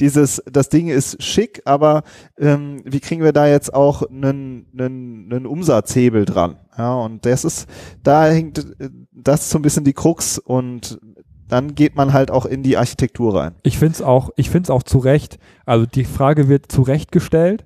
dieses, 0.01 0.43
das 0.51 0.67
Ding 0.67 0.89
ist 0.89 1.24
schick, 1.24 1.62
aber 1.63 2.03
ähm, 2.38 2.81
wie 2.84 3.00
kriegen 3.00 3.24
wir 3.24 3.31
da 3.31 3.48
jetzt 3.48 3.74
auch 3.74 4.01
einen, 4.01 4.67
einen, 4.77 5.31
einen 5.31 5.45
Umsatzhebel 5.45 6.25
dran? 6.25 6.57
Ja, 6.77 6.95
und 6.95 7.25
das 7.25 7.45
ist, 7.45 7.69
da 8.03 8.25
hängt 8.27 8.60
äh, 8.81 8.89
das 9.13 9.50
so 9.50 9.57
ein 9.57 9.62
bisschen 9.62 9.86
die 9.86 9.93
Krux 9.93 10.38
und 10.38 11.00
dann 11.48 11.75
geht 11.75 11.95
man 11.95 12.12
halt 12.12 12.29
auch 12.29 12.45
in 12.45 12.62
die 12.62 12.75
Architektur 12.75 13.39
rein. 13.39 13.55
Ich 13.63 13.77
finde 13.77 13.93
es 13.93 14.01
auch, 14.01 14.31
ich 14.36 14.50
finde 14.50 14.67
es 14.67 14.69
auch 14.69 14.84
zu 14.84 14.98
Recht. 14.98 15.39
Also 15.65 15.86
die 15.86 16.03
Frage 16.03 16.50
wird 16.50 16.69
zu 16.69 16.81
Recht 16.81 17.13
gestellt. 17.13 17.65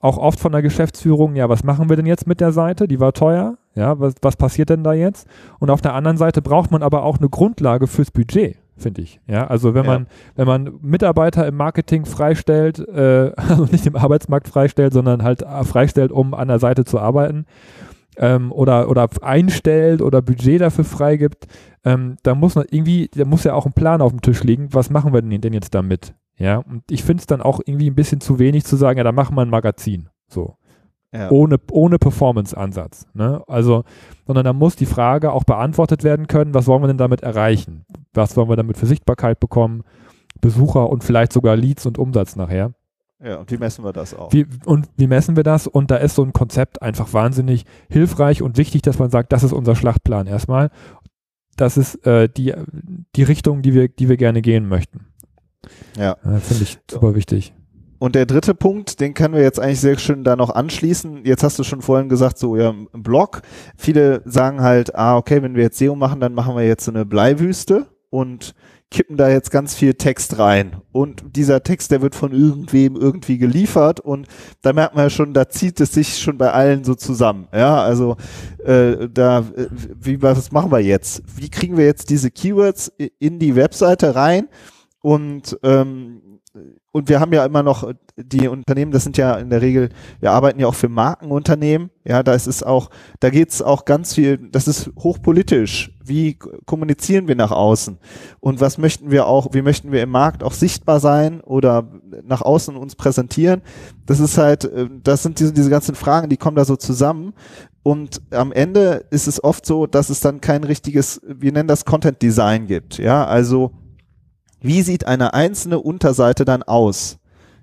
Auch 0.00 0.16
oft 0.18 0.38
von 0.38 0.52
der 0.52 0.62
Geschäftsführung, 0.62 1.34
ja, 1.34 1.48
was 1.48 1.64
machen 1.64 1.88
wir 1.88 1.96
denn 1.96 2.06
jetzt 2.06 2.26
mit 2.26 2.40
der 2.40 2.52
Seite? 2.52 2.86
Die 2.86 3.00
war 3.00 3.12
teuer. 3.12 3.56
Ja, 3.74 3.98
was, 3.98 4.14
was 4.22 4.36
passiert 4.36 4.70
denn 4.70 4.84
da 4.84 4.92
jetzt? 4.92 5.26
Und 5.58 5.70
auf 5.70 5.80
der 5.80 5.94
anderen 5.94 6.16
Seite 6.16 6.42
braucht 6.42 6.70
man 6.70 6.82
aber 6.82 7.02
auch 7.02 7.18
eine 7.18 7.28
Grundlage 7.28 7.86
fürs 7.86 8.10
Budget, 8.10 8.56
finde 8.76 9.02
ich. 9.02 9.20
Ja, 9.26 9.46
also 9.46 9.74
wenn 9.74 9.84
Ja. 9.84 9.90
man, 9.92 10.06
wenn 10.36 10.46
man 10.46 10.70
Mitarbeiter 10.82 11.46
im 11.46 11.56
Marketing 11.56 12.04
freistellt, 12.04 12.78
äh, 12.88 13.32
also 13.36 13.64
nicht 13.64 13.86
im 13.86 13.96
Arbeitsmarkt 13.96 14.48
freistellt, 14.48 14.92
sondern 14.92 15.22
halt 15.22 15.42
äh, 15.42 15.64
freistellt, 15.64 16.12
um 16.12 16.34
an 16.34 16.48
der 16.48 16.58
Seite 16.58 16.84
zu 16.84 16.98
arbeiten, 17.00 17.46
ähm, 18.16 18.50
oder, 18.52 18.88
oder 18.88 19.08
einstellt 19.22 20.02
oder 20.02 20.22
Budget 20.22 20.60
dafür 20.60 20.84
freigibt, 20.84 21.46
ähm, 21.84 22.16
da 22.24 22.34
muss 22.34 22.56
noch 22.56 22.64
irgendwie, 22.70 23.08
da 23.14 23.24
muss 23.24 23.44
ja 23.44 23.54
auch 23.54 23.66
ein 23.66 23.72
Plan 23.72 24.00
auf 24.02 24.10
dem 24.12 24.22
Tisch 24.22 24.42
liegen, 24.42 24.68
was 24.72 24.90
machen 24.90 25.12
wir 25.12 25.22
denn, 25.22 25.40
denn 25.40 25.52
jetzt 25.52 25.74
damit? 25.74 26.14
Ja, 26.38 26.58
und 26.58 26.84
ich 26.90 27.02
finde 27.02 27.20
es 27.20 27.26
dann 27.26 27.42
auch 27.42 27.60
irgendwie 27.64 27.90
ein 27.90 27.96
bisschen 27.96 28.20
zu 28.20 28.38
wenig 28.38 28.64
zu 28.64 28.76
sagen, 28.76 28.98
ja, 28.98 29.04
da 29.04 29.12
machen 29.12 29.36
wir 29.36 29.42
ein 29.42 29.50
Magazin. 29.50 30.08
So. 30.28 30.56
Ja. 31.12 31.30
Ohne, 31.30 31.56
ohne 31.70 31.98
Performance-Ansatz. 31.98 33.06
Ne? 33.14 33.42
Also, 33.46 33.84
sondern 34.26 34.44
da 34.44 34.52
muss 34.52 34.76
die 34.76 34.86
Frage 34.86 35.32
auch 35.32 35.44
beantwortet 35.44 36.04
werden 36.04 36.26
können, 36.26 36.54
was 36.54 36.66
wollen 36.66 36.82
wir 36.82 36.88
denn 36.88 36.98
damit 36.98 37.22
erreichen? 37.22 37.86
Was 38.12 38.36
wollen 38.36 38.48
wir 38.48 38.56
damit 38.56 38.76
für 38.76 38.86
Sichtbarkeit 38.86 39.40
bekommen? 39.40 39.84
Besucher 40.40 40.88
und 40.88 41.02
vielleicht 41.02 41.32
sogar 41.32 41.56
Leads 41.56 41.86
und 41.86 41.98
Umsatz 41.98 42.36
nachher. 42.36 42.72
Ja, 43.20 43.38
und 43.38 43.50
wie 43.50 43.56
messen 43.56 43.84
wir 43.84 43.92
das 43.92 44.14
auch? 44.14 44.32
Wie, 44.32 44.46
und 44.64 44.88
wie 44.96 45.08
messen 45.08 45.34
wir 45.34 45.42
das? 45.42 45.66
Und 45.66 45.90
da 45.90 45.96
ist 45.96 46.14
so 46.14 46.22
ein 46.22 46.32
Konzept 46.32 46.82
einfach 46.82 47.12
wahnsinnig 47.12 47.64
hilfreich 47.88 48.42
und 48.42 48.58
wichtig, 48.58 48.82
dass 48.82 48.98
man 49.00 49.10
sagt, 49.10 49.32
das 49.32 49.42
ist 49.42 49.52
unser 49.52 49.74
Schlachtplan 49.74 50.28
erstmal. 50.28 50.70
Das 51.56 51.76
ist 51.76 52.06
äh, 52.06 52.28
die, 52.28 52.54
die 53.16 53.22
Richtung, 53.24 53.62
die 53.62 53.74
wir, 53.74 53.88
die 53.88 54.08
wir 54.08 54.16
gerne 54.16 54.40
gehen 54.40 54.68
möchten. 54.68 55.07
Ja. 55.96 56.12
Äh, 56.24 56.40
Finde 56.40 56.64
ich 56.64 56.78
super 56.90 57.14
wichtig. 57.14 57.52
Und 57.98 58.14
der 58.14 58.26
dritte 58.26 58.54
Punkt, 58.54 59.00
den 59.00 59.14
können 59.14 59.34
wir 59.34 59.42
jetzt 59.42 59.58
eigentlich 59.58 59.80
sehr 59.80 59.98
schön 59.98 60.22
da 60.22 60.36
noch 60.36 60.50
anschließen. 60.50 61.24
Jetzt 61.24 61.42
hast 61.42 61.58
du 61.58 61.64
schon 61.64 61.82
vorhin 61.82 62.08
gesagt, 62.08 62.38
so 62.38 62.56
ja, 62.56 62.70
im 62.70 63.02
Blog. 63.02 63.42
Viele 63.76 64.22
sagen 64.24 64.62
halt, 64.62 64.94
ah, 64.94 65.16
okay, 65.16 65.42
wenn 65.42 65.56
wir 65.56 65.64
jetzt 65.64 65.78
SEO 65.78 65.96
machen, 65.96 66.20
dann 66.20 66.32
machen 66.32 66.54
wir 66.54 66.64
jetzt 66.64 66.84
so 66.84 66.92
eine 66.92 67.04
Bleiwüste 67.04 67.86
und 68.10 68.54
kippen 68.90 69.16
da 69.16 69.28
jetzt 69.28 69.50
ganz 69.50 69.74
viel 69.74 69.94
Text 69.94 70.38
rein. 70.38 70.76
Und 70.92 71.36
dieser 71.36 71.62
Text, 71.62 71.90
der 71.90 72.00
wird 72.00 72.14
von 72.14 72.32
irgendwem 72.32 72.96
irgendwie 72.96 73.36
geliefert 73.36 74.00
und 74.00 74.26
da 74.62 74.72
merkt 74.72 74.94
man 74.94 75.04
ja 75.04 75.10
schon, 75.10 75.34
da 75.34 75.48
zieht 75.48 75.80
es 75.80 75.92
sich 75.92 76.18
schon 76.18 76.38
bei 76.38 76.52
allen 76.52 76.84
so 76.84 76.94
zusammen. 76.94 77.48
Ja, 77.52 77.82
also 77.82 78.16
äh, 78.64 79.08
da, 79.12 79.40
äh, 79.40 79.66
wie 80.00 80.22
was 80.22 80.52
machen 80.52 80.70
wir 80.70 80.80
jetzt? 80.80 81.22
Wie 81.36 81.50
kriegen 81.50 81.76
wir 81.76 81.84
jetzt 81.84 82.08
diese 82.08 82.30
Keywords 82.30 82.90
in 83.18 83.38
die 83.38 83.56
Webseite 83.56 84.14
rein? 84.14 84.48
Und 85.00 85.58
ähm, 85.62 86.38
und 86.90 87.08
wir 87.08 87.20
haben 87.20 87.32
ja 87.32 87.44
immer 87.44 87.62
noch 87.62 87.92
die 88.16 88.48
Unternehmen, 88.48 88.90
das 88.90 89.04
sind 89.04 89.16
ja 89.16 89.34
in 89.34 89.50
der 89.50 89.60
Regel, 89.60 89.90
wir 90.20 90.32
arbeiten 90.32 90.58
ja 90.58 90.66
auch 90.66 90.74
für 90.74 90.88
Markenunternehmen, 90.88 91.90
ja, 92.04 92.22
da 92.22 92.32
ist 92.32 92.46
es 92.46 92.62
auch, 92.62 92.90
da 93.20 93.30
geht 93.30 93.50
es 93.50 93.62
auch 93.62 93.84
ganz 93.84 94.14
viel, 94.14 94.38
das 94.38 94.66
ist 94.66 94.90
hochpolitisch. 94.98 95.94
Wie 96.02 96.38
kommunizieren 96.64 97.28
wir 97.28 97.36
nach 97.36 97.50
außen? 97.52 97.98
Und 98.40 98.60
was 98.60 98.78
möchten 98.78 99.10
wir 99.10 99.26
auch, 99.26 99.48
wie 99.52 99.62
möchten 99.62 99.92
wir 99.92 100.02
im 100.02 100.10
Markt 100.10 100.42
auch 100.42 100.54
sichtbar 100.54 101.00
sein 101.00 101.42
oder 101.42 101.86
nach 102.24 102.40
außen 102.40 102.76
uns 102.76 102.96
präsentieren? 102.96 103.60
Das 104.06 104.18
ist 104.18 104.38
halt, 104.38 104.64
äh, 104.64 104.88
das 105.02 105.22
sind 105.22 105.38
diese, 105.38 105.52
diese 105.52 105.70
ganzen 105.70 105.94
Fragen, 105.94 106.30
die 106.30 106.38
kommen 106.38 106.56
da 106.56 106.64
so 106.64 106.76
zusammen. 106.76 107.34
Und 107.82 108.22
am 108.32 108.52
Ende 108.52 109.04
ist 109.10 109.28
es 109.28 109.42
oft 109.44 109.64
so, 109.64 109.86
dass 109.86 110.10
es 110.10 110.20
dann 110.20 110.40
kein 110.40 110.64
richtiges, 110.64 111.20
wir 111.26 111.52
nennen 111.52 111.68
das 111.68 111.84
Content 111.84 112.20
Design 112.22 112.66
gibt, 112.66 112.98
ja, 112.98 113.24
also 113.26 113.72
wie 114.60 114.82
sieht 114.82 115.06
eine 115.06 115.34
einzelne 115.34 115.78
Unterseite 115.78 116.44
dann 116.44 116.62
aus? 116.62 117.18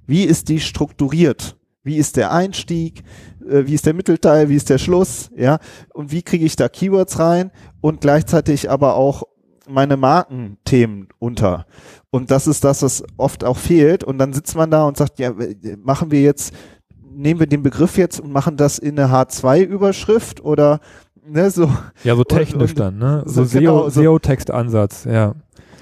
Wie 0.07 0.23
ist 0.23 0.49
die 0.49 0.59
strukturiert? 0.59 1.57
Wie 1.83 1.97
ist 1.97 2.15
der 2.17 2.31
Einstieg? 2.31 3.03
Äh, 3.47 3.67
wie 3.67 3.73
ist 3.73 3.85
der 3.85 3.93
Mittelteil? 3.93 4.49
Wie 4.49 4.55
ist 4.55 4.69
der 4.69 4.77
Schluss? 4.77 5.29
Ja. 5.35 5.59
Und 5.93 6.11
wie 6.11 6.21
kriege 6.23 6.45
ich 6.45 6.55
da 6.55 6.67
Keywords 6.69 7.19
rein? 7.19 7.51
Und 7.81 8.01
gleichzeitig 8.01 8.69
aber 8.71 8.95
auch 8.95 9.23
meine 9.67 9.97
Markenthemen 9.97 11.07
unter. 11.19 11.65
Und 12.11 12.31
das 12.31 12.47
ist 12.47 12.63
das, 12.63 12.81
was 12.83 13.03
oft 13.17 13.43
auch 13.43 13.57
fehlt. 13.57 14.03
Und 14.03 14.17
dann 14.19 14.31
sitzt 14.33 14.55
man 14.55 14.69
da 14.71 14.85
und 14.87 14.95
sagt, 14.97 15.19
ja, 15.19 15.33
machen 15.83 16.11
wir 16.11 16.21
jetzt, 16.21 16.53
nehmen 17.13 17.39
wir 17.39 17.47
den 17.47 17.63
Begriff 17.63 17.97
jetzt 17.97 18.19
und 18.19 18.31
machen 18.31 18.57
das 18.57 18.77
in 18.79 18.97
eine 18.99 19.11
H2-Überschrift 19.11 20.43
oder 20.43 20.79
ne, 21.27 21.49
so. 21.49 21.69
Ja, 22.03 22.15
so 22.15 22.23
technisch 22.23 22.71
und, 22.71 22.79
dann, 22.79 22.97
ne? 22.97 23.23
so 23.25 23.43
So, 23.43 23.59
genau, 23.59 23.89
so- 23.89 24.01
SEO-Textansatz, 24.01 25.05
ja. 25.05 25.33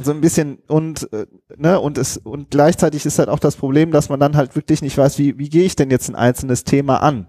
So 0.01 0.11
ein 0.11 0.21
bisschen 0.21 0.59
und 0.67 1.11
äh, 1.13 1.25
ne 1.57 1.79
und 1.79 1.97
es 1.97 2.17
und 2.17 2.51
gleichzeitig 2.51 3.05
ist 3.05 3.19
halt 3.19 3.29
auch 3.29 3.39
das 3.39 3.55
Problem, 3.55 3.91
dass 3.91 4.09
man 4.09 4.19
dann 4.19 4.35
halt 4.35 4.55
wirklich 4.55 4.81
nicht 4.81 4.97
weiß, 4.97 5.19
wie 5.19 5.37
wie 5.37 5.49
gehe 5.49 5.63
ich 5.63 5.75
denn 5.75 5.91
jetzt 5.91 6.09
ein 6.09 6.15
einzelnes 6.15 6.63
Thema 6.63 6.97
an? 6.97 7.27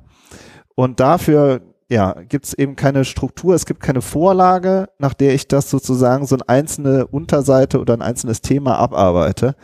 Und 0.75 1.01
dafür 1.01 1.61
ja, 1.91 2.15
gibt 2.29 2.47
es 2.47 2.55
eben 2.55 2.77
keine 2.77 3.05
Struktur, 3.05 3.55
es 3.55 3.67
gibt 3.67 3.81
keine 3.81 4.01
Vorlage, 4.01 4.89
nach 4.99 5.15
der 5.15 5.35
ich 5.35 5.49
das 5.49 5.71
sozusagen 5.71 6.27
so 6.27 6.37
eine 6.37 6.49
einzelne 6.49 7.07
Unterseite 7.07 7.81
oder 7.81 7.95
ein 7.95 8.03
einzelnes 8.03 8.41
Thema 8.41 8.79
abarbeite. 8.79 9.55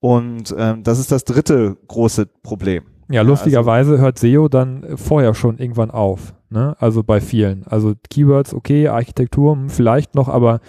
Und 0.00 0.54
ähm, 0.56 0.82
das 0.82 0.98
ist 0.98 1.12
das 1.12 1.24
dritte 1.24 1.76
große 1.86 2.26
Problem. 2.42 2.84
Ja, 3.10 3.22
lustigerweise 3.22 3.98
hört 3.98 4.18
SEO 4.18 4.48
dann 4.48 4.96
vorher 4.96 5.34
schon 5.34 5.58
irgendwann 5.58 5.90
auf. 5.90 6.34
Ne? 6.50 6.76
Also 6.78 7.02
bei 7.02 7.20
vielen. 7.20 7.66
Also 7.66 7.94
Keywords, 8.10 8.54
okay, 8.54 8.88
Architektur 8.88 9.54
hm, 9.54 9.70
vielleicht 9.70 10.14
noch, 10.14 10.28
aber 10.28 10.60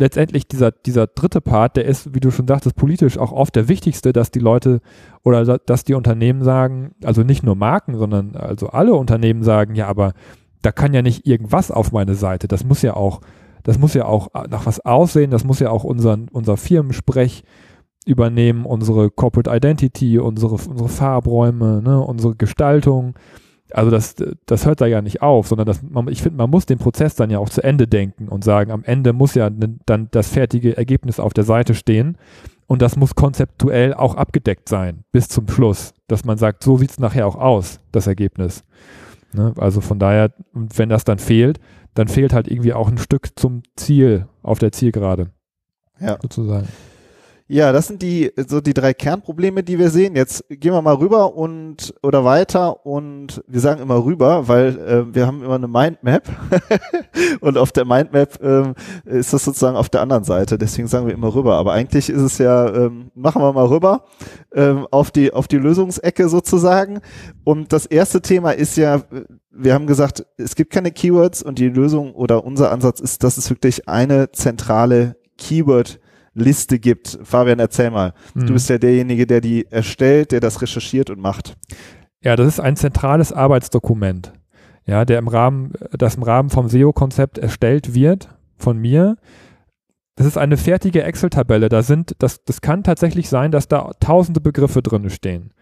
letztendlich 0.00 0.48
dieser, 0.48 0.72
dieser 0.72 1.06
dritte 1.06 1.40
Part, 1.40 1.76
der 1.76 1.84
ist, 1.84 2.14
wie 2.14 2.20
du 2.20 2.30
schon 2.30 2.48
sagtest, 2.48 2.74
politisch 2.74 3.18
auch 3.18 3.30
oft 3.32 3.54
der 3.54 3.68
wichtigste, 3.68 4.12
dass 4.12 4.30
die 4.30 4.40
Leute 4.40 4.80
oder 5.22 5.44
da- 5.44 5.58
dass 5.58 5.84
die 5.84 5.94
Unternehmen 5.94 6.42
sagen, 6.42 6.92
also 7.04 7.22
nicht 7.22 7.42
nur 7.44 7.54
Marken, 7.54 7.96
sondern 7.96 8.34
also 8.34 8.68
alle 8.70 8.94
Unternehmen 8.94 9.42
sagen, 9.44 9.74
ja, 9.76 9.86
aber 9.86 10.12
da 10.62 10.72
kann 10.72 10.92
ja 10.94 11.02
nicht 11.02 11.26
irgendwas 11.26 11.70
auf 11.70 11.92
meine 11.92 12.14
Seite. 12.14 12.48
Das 12.48 12.64
muss 12.64 12.82
ja 12.82 12.94
auch, 12.94 13.20
das 13.62 13.78
muss 13.78 13.94
ja 13.94 14.06
auch 14.06 14.28
nach 14.48 14.66
was 14.66 14.80
aussehen, 14.84 15.30
das 15.30 15.44
muss 15.44 15.60
ja 15.60 15.70
auch 15.70 15.84
unseren, 15.84 16.28
unser 16.32 16.56
Firmensprech 16.56 17.44
übernehmen, 18.06 18.64
unsere 18.64 19.10
Corporate 19.10 19.54
Identity, 19.54 20.18
unsere, 20.18 20.54
unsere 20.54 20.88
Farbräume, 20.88 21.82
ne, 21.82 22.00
unsere 22.00 22.34
Gestaltung. 22.34 23.14
Also 23.74 23.90
das, 23.90 24.14
das 24.46 24.66
hört 24.66 24.80
da 24.80 24.86
ja 24.86 25.02
nicht 25.02 25.22
auf, 25.22 25.48
sondern 25.48 25.66
das, 25.66 25.80
man, 25.82 26.08
ich 26.08 26.22
finde, 26.22 26.38
man 26.38 26.50
muss 26.50 26.66
den 26.66 26.78
Prozess 26.78 27.14
dann 27.14 27.30
ja 27.30 27.38
auch 27.38 27.48
zu 27.48 27.62
Ende 27.62 27.86
denken 27.86 28.28
und 28.28 28.44
sagen, 28.44 28.70
am 28.70 28.84
Ende 28.84 29.12
muss 29.12 29.34
ja 29.34 29.46
n- 29.46 29.80
dann 29.86 30.08
das 30.10 30.28
fertige 30.28 30.76
Ergebnis 30.76 31.20
auf 31.20 31.32
der 31.34 31.44
Seite 31.44 31.74
stehen 31.74 32.16
und 32.66 32.82
das 32.82 32.96
muss 32.96 33.14
konzeptuell 33.14 33.94
auch 33.94 34.14
abgedeckt 34.14 34.68
sein 34.68 35.04
bis 35.12 35.28
zum 35.28 35.48
Schluss, 35.48 35.94
dass 36.08 36.24
man 36.24 36.38
sagt, 36.38 36.62
so 36.62 36.76
sieht 36.76 36.90
es 36.90 36.98
nachher 36.98 37.26
auch 37.26 37.36
aus, 37.36 37.80
das 37.92 38.06
Ergebnis. 38.06 38.64
Ne? 39.32 39.52
Also 39.58 39.80
von 39.80 39.98
daher, 39.98 40.32
und 40.52 40.78
wenn 40.78 40.88
das 40.88 41.04
dann 41.04 41.18
fehlt, 41.18 41.60
dann 41.94 42.08
fehlt 42.08 42.32
halt 42.32 42.48
irgendwie 42.48 42.72
auch 42.72 42.88
ein 42.88 42.98
Stück 42.98 43.38
zum 43.38 43.62
Ziel 43.76 44.26
auf 44.42 44.58
der 44.58 44.72
Zielgerade. 44.72 45.30
Ja. 46.00 46.18
Sozusagen. 46.22 46.68
Ja, 47.52 47.72
das 47.72 47.88
sind 47.88 48.00
die 48.00 48.30
so 48.46 48.60
die 48.60 48.74
drei 48.74 48.94
Kernprobleme, 48.94 49.64
die 49.64 49.76
wir 49.76 49.90
sehen. 49.90 50.14
Jetzt 50.14 50.44
gehen 50.48 50.72
wir 50.72 50.82
mal 50.82 50.94
rüber 50.94 51.34
und 51.34 51.92
oder 52.00 52.24
weiter 52.24 52.86
und 52.86 53.42
wir 53.48 53.58
sagen 53.58 53.82
immer 53.82 54.04
rüber, 54.04 54.46
weil 54.46 54.78
äh, 54.78 55.12
wir 55.12 55.26
haben 55.26 55.42
immer 55.42 55.56
eine 55.56 55.66
Mindmap 55.66 56.28
und 57.40 57.58
auf 57.58 57.72
der 57.72 57.84
Mindmap 57.84 58.40
ähm, 58.40 58.74
ist 59.04 59.32
das 59.32 59.44
sozusagen 59.44 59.76
auf 59.76 59.88
der 59.88 60.00
anderen 60.00 60.22
Seite. 60.22 60.58
Deswegen 60.58 60.86
sagen 60.86 61.08
wir 61.08 61.12
immer 61.12 61.34
rüber. 61.34 61.56
Aber 61.56 61.72
eigentlich 61.72 62.08
ist 62.08 62.20
es 62.20 62.38
ja 62.38 62.72
ähm, 62.72 63.10
machen 63.16 63.42
wir 63.42 63.52
mal 63.52 63.66
rüber 63.66 64.04
ähm, 64.54 64.86
auf 64.92 65.10
die 65.10 65.32
auf 65.32 65.48
die 65.48 65.58
Lösungsecke 65.58 66.28
sozusagen. 66.28 67.00
Und 67.42 67.72
das 67.72 67.84
erste 67.84 68.22
Thema 68.22 68.52
ist 68.52 68.76
ja 68.76 68.94
äh, 68.94 69.24
wir 69.50 69.74
haben 69.74 69.88
gesagt, 69.88 70.24
es 70.36 70.54
gibt 70.54 70.72
keine 70.72 70.92
Keywords 70.92 71.42
und 71.42 71.58
die 71.58 71.68
Lösung 71.68 72.14
oder 72.14 72.44
unser 72.44 72.70
Ansatz 72.70 73.00
ist, 73.00 73.24
dass 73.24 73.38
es 73.38 73.50
wirklich 73.50 73.88
eine 73.88 74.30
zentrale 74.30 75.16
Keyword 75.36 75.99
Liste 76.34 76.78
gibt. 76.78 77.18
Fabian, 77.22 77.58
erzähl 77.58 77.90
mal. 77.90 78.14
Mhm. 78.34 78.46
Du 78.46 78.52
bist 78.52 78.68
ja 78.68 78.78
derjenige, 78.78 79.26
der 79.26 79.40
die 79.40 79.66
erstellt, 79.70 80.32
der 80.32 80.40
das 80.40 80.62
recherchiert 80.62 81.10
und 81.10 81.20
macht. 81.20 81.56
Ja, 82.22 82.36
das 82.36 82.46
ist 82.46 82.60
ein 82.60 82.76
zentrales 82.76 83.32
Arbeitsdokument, 83.32 84.32
ja, 84.86 85.04
der 85.04 85.18
im 85.18 85.28
Rahmen, 85.28 85.72
das 85.92 86.16
im 86.16 86.22
Rahmen 86.22 86.50
vom 86.50 86.68
SEO-Konzept 86.68 87.38
erstellt 87.38 87.94
wird 87.94 88.28
von 88.56 88.78
mir. 88.78 89.16
Das 90.16 90.26
ist 90.26 90.36
eine 90.36 90.58
fertige 90.58 91.02
Excel-Tabelle. 91.02 91.70
Da 91.70 91.82
sind, 91.82 92.14
das, 92.18 92.44
das 92.44 92.60
kann 92.60 92.82
tatsächlich 92.84 93.30
sein, 93.30 93.52
dass 93.52 93.68
da 93.68 93.92
tausende 94.00 94.40
Begriffe 94.40 94.82
drin 94.82 95.08
stehen, 95.08 95.54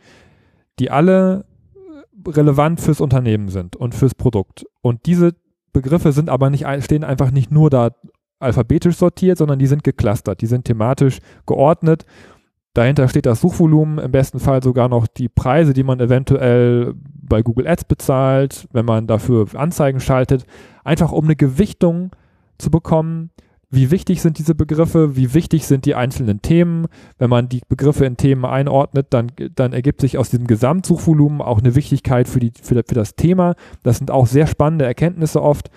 die 0.81 0.91
alle 0.91 1.45
relevant 2.27 2.81
fürs 2.81 3.01
Unternehmen 3.01 3.49
sind 3.49 3.77
und 3.77 3.95
fürs 3.95 4.17
Produkt. 4.17 4.67
Und 4.81 5.07
diese 5.07 5.35
Begriffe 5.73 6.11
sind 6.11 6.29
aber 6.29 6.51
nicht, 6.51 6.67
stehen 6.83 7.05
einfach 7.05 7.31
nicht 7.31 7.53
nur 7.53 7.71
da 7.71 7.91
alphabetisch 8.41 8.97
sortiert, 8.97 9.39
sondern 9.39 9.59
die 9.59 9.67
sind 9.67 9.85
geclustert, 9.85 10.41
die 10.41 10.47
sind 10.47 10.65
thematisch 10.65 11.19
geordnet. 11.47 12.07
Dahinter 12.75 13.09
steht 13.09 13.27
das 13.27 13.41
Suchvolumen, 13.41 13.99
im 13.99 14.13
besten 14.13 14.39
Fall 14.39 14.63
sogar 14.63 14.89
noch 14.89 15.07
die 15.07 15.29
Preise, 15.29 15.73
die 15.73 15.83
man 15.83 16.01
eventuell 16.01 16.95
bei 17.21 17.43
Google 17.43 17.67
Ads 17.67 17.85
bezahlt, 17.85 18.69
wenn 18.73 18.85
man 18.85 19.07
dafür 19.07 19.47
Anzeigen 19.55 20.01
schaltet, 20.01 20.45
einfach 20.85 21.13
um 21.13 21.25
eine 21.25 21.37
Gewichtung 21.37 22.11
zu 22.59 22.71
bekommen. 22.71 23.31
Wie 23.71 23.91
wichtig 23.91 24.23
sind 24.23 24.39
diese 24.39 24.55
Begriffe? 24.55 25.15
Wie 25.15 25.35
wichtig 25.35 25.67
sind 25.67 25.85
die 25.85 25.95
einzelnen 25.95 26.41
Themen? 26.41 26.87
Wenn 27.19 27.29
man 27.29 27.51
die 27.51 27.61
Begriffe 27.69 28.07
in 28.07 28.17
Themen 28.17 28.47
einordnet, 28.47 29.09
dann, 29.11 29.31
dann 29.55 29.75
ergibt 29.75 30.01
sich 30.01 30.17
aus 30.17 30.31
diesem 30.31 30.47
Gesamtsuchvolumen 30.47 31.43
auch 31.43 31.59
eine 31.59 31.75
Wichtigkeit 31.75 32.29
für, 32.29 32.41
die, 32.41 32.53
für, 32.63 32.83
für 32.87 32.95
das 32.95 33.15
Thema. 33.15 33.57
Das 33.83 33.99
sind 33.99 34.11
auch 34.11 34.27
sehr 34.27 34.47
spannende 34.47 34.87
Erkenntnisse 34.87 35.43
oft 35.43 35.71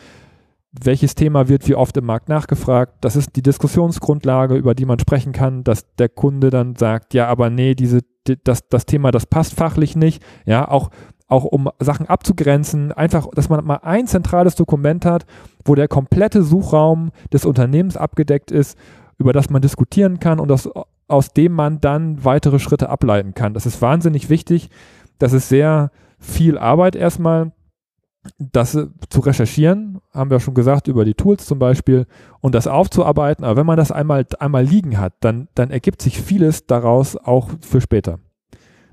welches 0.71 1.15
Thema 1.15 1.49
wird 1.49 1.67
wie 1.67 1.75
oft 1.75 1.97
im 1.97 2.05
Markt 2.05 2.29
nachgefragt. 2.29 2.93
Das 3.01 3.15
ist 3.15 3.35
die 3.35 3.41
Diskussionsgrundlage, 3.41 4.55
über 4.55 4.73
die 4.73 4.85
man 4.85 4.99
sprechen 4.99 5.33
kann, 5.33 5.63
dass 5.63 5.93
der 5.95 6.09
Kunde 6.09 6.49
dann 6.49 6.75
sagt, 6.75 7.13
ja, 7.13 7.27
aber 7.27 7.49
nee, 7.49 7.75
diese, 7.75 8.01
di- 8.27 8.37
das, 8.43 8.67
das 8.69 8.85
Thema, 8.85 9.11
das 9.11 9.25
passt 9.25 9.53
fachlich 9.53 9.95
nicht. 9.95 10.23
Ja, 10.45 10.67
auch, 10.67 10.89
auch 11.27 11.43
um 11.43 11.69
Sachen 11.79 12.07
abzugrenzen, 12.07 12.91
einfach, 12.93 13.27
dass 13.35 13.49
man 13.49 13.65
mal 13.65 13.79
ein 13.83 14.07
zentrales 14.07 14.55
Dokument 14.55 15.05
hat, 15.05 15.25
wo 15.65 15.75
der 15.75 15.87
komplette 15.89 16.41
Suchraum 16.43 17.11
des 17.33 17.45
Unternehmens 17.45 17.97
abgedeckt 17.97 18.51
ist, 18.51 18.77
über 19.17 19.33
das 19.33 19.49
man 19.49 19.61
diskutieren 19.61 20.19
kann 20.19 20.39
und 20.39 20.47
das 20.47 20.69
aus 21.07 21.33
dem 21.33 21.51
man 21.51 21.81
dann 21.81 22.23
weitere 22.23 22.57
Schritte 22.59 22.89
ableiten 22.89 23.33
kann. 23.33 23.53
Das 23.53 23.65
ist 23.65 23.81
wahnsinnig 23.81 24.29
wichtig. 24.29 24.69
Das 25.19 25.33
ist 25.33 25.49
sehr 25.49 25.91
viel 26.17 26.57
Arbeit 26.57 26.95
erstmal, 26.95 27.51
das 28.37 28.75
äh, 28.75 28.87
zu 29.09 29.21
recherchieren, 29.21 29.99
haben 30.13 30.29
wir 30.29 30.39
schon 30.39 30.53
gesagt, 30.53 30.87
über 30.87 31.05
die 31.05 31.13
Tools 31.13 31.45
zum 31.45 31.59
Beispiel, 31.59 32.05
und 32.39 32.55
das 32.55 32.67
aufzuarbeiten. 32.67 33.43
Aber 33.43 33.57
wenn 33.57 33.65
man 33.65 33.77
das 33.77 33.91
einmal, 33.91 34.25
einmal 34.39 34.63
liegen 34.63 34.99
hat, 34.99 35.13
dann, 35.21 35.47
dann 35.55 35.71
ergibt 35.71 36.01
sich 36.01 36.21
vieles 36.21 36.65
daraus 36.65 37.17
auch 37.17 37.49
für 37.61 37.81
später. 37.81 38.19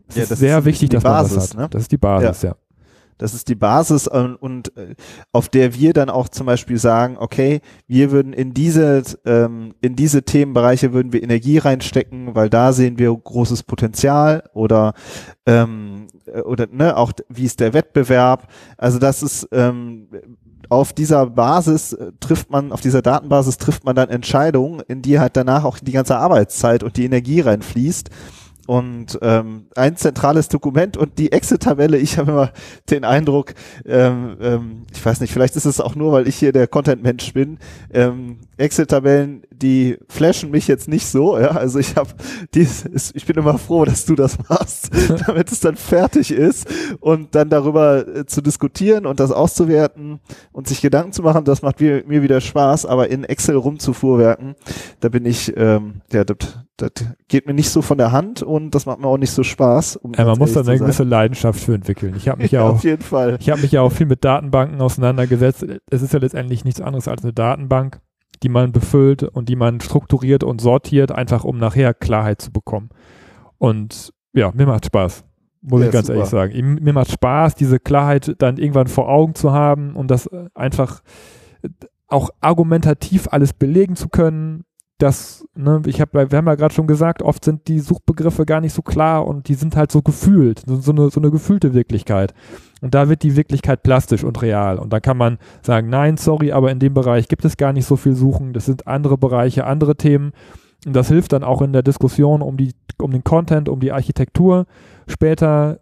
Das 0.07 0.17
ja, 0.17 0.23
ist 0.23 0.37
sehr 0.37 0.59
ist 0.59 0.65
wichtig, 0.65 0.91
dass 0.91 1.03
Basis, 1.03 1.31
man 1.31 1.41
das 1.41 1.51
hat. 1.51 1.59
Ne? 1.59 1.69
Das 1.71 1.83
ist 1.83 1.93
die 1.93 1.99
Basis, 1.99 2.43
ja. 2.43 2.51
ja. 2.51 2.57
Das 3.19 3.35
ist 3.35 3.49
die 3.49 3.55
Basis 3.55 4.09
und, 4.09 4.37
und 4.37 4.77
äh, 4.77 4.95
auf 5.33 5.49
der 5.49 5.75
wir 5.75 5.93
dann 5.93 6.09
auch 6.09 6.29
zum 6.29 6.47
Beispiel 6.47 6.79
sagen, 6.79 7.17
okay, 7.19 7.61
wir 7.87 8.11
würden 8.11 8.33
in 8.33 8.55
diese, 8.55 9.03
ähm, 9.25 9.75
in 9.81 9.97
diese 9.97 10.23
Themenbereiche 10.23 10.93
würden 10.93 11.13
wir 11.13 11.23
Energie 11.23 11.59
reinstecken, 11.59 12.35
weil 12.35 12.49
da 12.49 12.73
sehen 12.73 12.99
wir 12.99 13.15
großes 13.15 13.65
Potenzial 13.65 14.45
oder 14.55 14.95
ähm, 15.47 16.07
äh, 16.27 16.41
oder 16.41 16.67
ne, 16.71 16.97
auch 16.97 17.13
wie 17.29 17.45
ist 17.45 17.61
der 17.61 17.75
Wettbewerb. 17.75 18.49
Also 18.77 18.99
das 18.99 19.23
ist 19.23 19.49
ähm, 19.53 20.09
auf 20.69 20.93
dieser 20.93 21.27
Basis 21.27 21.93
äh, 21.93 22.13
trifft 22.21 22.51
man, 22.51 22.73
auf 22.73 22.81
dieser 22.81 23.03
Datenbasis 23.03 23.59
trifft 23.59 23.85
man 23.85 23.97
dann 23.97 24.11
Entscheidungen, 24.11 24.81
in 24.87 25.03
die 25.03 25.19
halt 25.19 25.37
danach 25.37 25.65
auch 25.65 25.79
die 25.79 25.93
ganze 25.93 26.17
Arbeitszeit 26.17 26.83
und 26.83 26.97
die 26.97 27.05
Energie 27.05 27.41
reinfließt 27.41 28.11
und 28.69 29.19
ähm, 29.23 29.65
ein 29.77 29.97
zentrales 29.97 30.49
Dokument 30.51 30.99
und 30.99 31.19
die 31.19 31.33
Excel-Tabelle. 31.33 31.97
Ich 31.97 32.19
habe 32.19 32.31
immer 32.31 32.53
den 32.91 33.03
Eindruck, 33.03 33.55
ähm, 33.87 34.37
ähm, 34.43 34.83
ich 34.93 35.03
weiß 35.05 35.21
nicht, 35.21 35.33
vielleicht 35.33 35.57
ist 35.57 35.65
es 35.65 35.81
auch 35.81 35.95
nur, 35.95 36.13
weil 36.13 36.29
ich 36.29 36.37
hier 36.37 36.53
der 36.53 36.67
Content-Mensch 36.67 37.33
bin. 37.33 37.61
Ähm, 37.95 38.41
Excel-Tabellen, 38.59 39.45
die 39.51 39.97
flashen 40.11 40.51
mich 40.51 40.69
jetzt 40.69 40.87
nicht 40.87 41.07
so. 41.07 41.39
Ja, 41.39 41.53
also 41.53 41.79
ich 41.79 41.97
habe 41.97 42.11
ich 42.55 43.25
bin 43.25 43.37
immer 43.39 43.57
froh, 43.57 43.87
dass 43.87 44.05
du 44.05 44.15
das 44.15 44.37
machst, 44.51 44.91
damit 45.27 45.51
es 45.51 45.61
dann 45.61 45.77
fertig 45.77 46.31
ist 46.31 46.69
und 47.01 47.35
dann 47.35 47.49
darüber 47.49 48.07
äh, 48.07 48.27
zu 48.27 48.43
diskutieren 48.43 49.07
und 49.07 49.19
das 49.19 49.31
auszuwerten 49.31 50.21
und 50.53 50.69
sich 50.69 50.83
Gedanken 50.83 51.13
zu 51.13 51.23
machen. 51.23 51.47
Das 51.47 51.63
macht 51.63 51.81
mir, 51.81 52.05
mir 52.07 52.21
wieder 52.23 52.43
Spaß, 52.43 52.85
aber 52.85 53.09
in 53.09 53.25
Excel 53.25 53.57
rumzufuhrwerken, 53.57 54.57
da 55.01 55.09
bin 55.09 55.25
ich, 55.25 55.57
ähm, 55.57 56.03
ja, 56.13 56.25
das, 56.25 56.37
das 56.79 56.93
geht 57.27 57.47
mir 57.47 57.55
nicht 57.55 57.71
so 57.71 57.83
von 57.83 57.99
der 57.99 58.13
Hand 58.13 58.43
und 58.43 58.75
das 58.75 58.87
macht 58.87 59.01
mir 59.01 59.09
auch 59.09 59.19
nicht 59.19 59.33
so 59.33 59.43
Spaß. 59.43 59.97
Um 59.97 60.15
ja, 60.15 60.25
man 60.25 60.39
muss 60.39 60.53
da 60.53 60.61
eine 60.61 60.79
gewisse 60.79 61.03
Leidenschaft 61.03 61.61
für 61.61 61.75
entwickeln. 61.75 62.15
Ich 62.17 62.29
habe 62.29 62.43
mich 62.43 62.51
ja, 62.53 62.61
ja, 62.61 62.69
auch, 62.69 62.75
auf 62.75 62.85
jeden 62.85 63.03
Fall. 63.03 63.37
Ich 63.41 63.51
habe 63.51 63.61
mich 63.61 63.73
ja 63.73 63.83
auch 63.83 63.93
viel 63.93 64.07
mit 64.07 64.25
Datenbanken 64.25 64.81
auseinandergesetzt. 64.81 65.67
Es 65.91 66.03
ist 66.03 66.13
ja 66.13 66.21
letztendlich 66.21 66.65
nichts 66.65 66.81
anderes 66.81 67.09
als 67.09 67.25
eine 67.25 67.33
Datenbank, 67.33 68.01
die 68.43 68.49
man 68.49 68.71
befüllt 68.71 69.25
und 69.25 69.49
die 69.49 69.57
man 69.57 69.81
strukturiert 69.81 70.45
und 70.45 70.61
sortiert, 70.61 71.11
einfach 71.11 71.45
um 71.45 71.59
nachher 71.59 71.95
Klarheit 71.95 72.41
zu 72.41 72.53
bekommen. 72.53 72.91
Und 73.59 74.13
ja, 74.33 74.53
mir 74.53 74.67
macht 74.67 74.87
Spaß. 74.87 75.25
Muss 75.63 75.81
ja, 75.81 75.87
ich 75.87 75.93
ganz 75.93 76.07
super. 76.07 76.17
ehrlich 76.19 76.31
sagen. 76.31 76.79
Mir 76.81 76.93
macht 76.93 77.11
Spaß, 77.11 77.57
diese 77.57 77.81
Klarheit 77.81 78.37
dann 78.39 78.57
irgendwann 78.57 78.87
vor 78.87 79.09
Augen 79.09 79.35
zu 79.35 79.53
haben 79.53 79.97
und 79.97 80.11
das 80.11 80.31
einfach 80.55 81.03
auch 82.07 82.31
argumentativ 82.41 83.29
alles 83.31 83.53
belegen 83.53 83.97
zu 83.97 84.09
können, 84.09 84.65
das, 84.99 85.47
ne, 85.55 85.81
ich 85.87 86.00
habe, 86.00 86.31
wir 86.31 86.37
haben 86.37 86.47
ja 86.47 86.57
gerade 86.57 86.75
schon 86.75 86.88
gesagt, 86.88 87.23
oft 87.23 87.45
sind 87.45 87.69
die 87.69 87.78
Suchbegriffe 87.78 88.45
gar 88.45 88.61
nicht 88.61 88.73
so 88.73 88.83
klar 88.83 89.26
und 89.26 89.49
die 89.49 89.55
sind 89.55 89.76
halt 89.76 89.93
so 89.93 90.02
gefühlt, 90.02 90.64
so, 90.67 90.90
eine, 90.90 91.11
so 91.11 91.21
eine 91.21 91.31
gefühlte 91.31 91.73
Wirklichkeit. 91.73 92.35
Und 92.81 92.95
da 92.95 93.09
wird 93.09 93.23
die 93.23 93.37
Wirklichkeit 93.37 93.85
plastisch 93.85 94.25
und 94.25 94.43
real. 94.43 94.78
Und 94.78 94.93
dann 94.93 95.00
kann 95.00 95.17
man 95.17 95.38
sagen, 95.62 95.88
nein, 95.88 96.17
sorry, 96.17 96.50
aber 96.50 96.71
in 96.73 96.81
dem 96.81 96.95
Bereich 96.95 97.28
gibt 97.28 97.45
es 97.45 97.57
gar 97.57 97.73
nicht 97.73 97.87
so 97.87 97.97
viel 97.97 98.14
Suchen. 98.14 98.52
Das 98.52 98.67
sind 98.67 98.88
andere 98.88 99.17
Bereiche, 99.17 99.67
andere 99.67 99.97
Themen. 99.97 100.33
Und 100.85 100.95
das 100.95 101.09
hilft 101.09 101.33
dann 101.33 101.45
auch 101.45 101.62
in 101.62 101.73
der 101.73 101.83
Diskussion 101.83 102.43
um 102.43 102.57
die, 102.57 102.75
um 102.99 103.12
den 103.12 103.25
Content, 103.25 103.69
um 103.69 103.81
die 103.81 103.93
Architektur 103.93 104.67
später, 105.07 105.78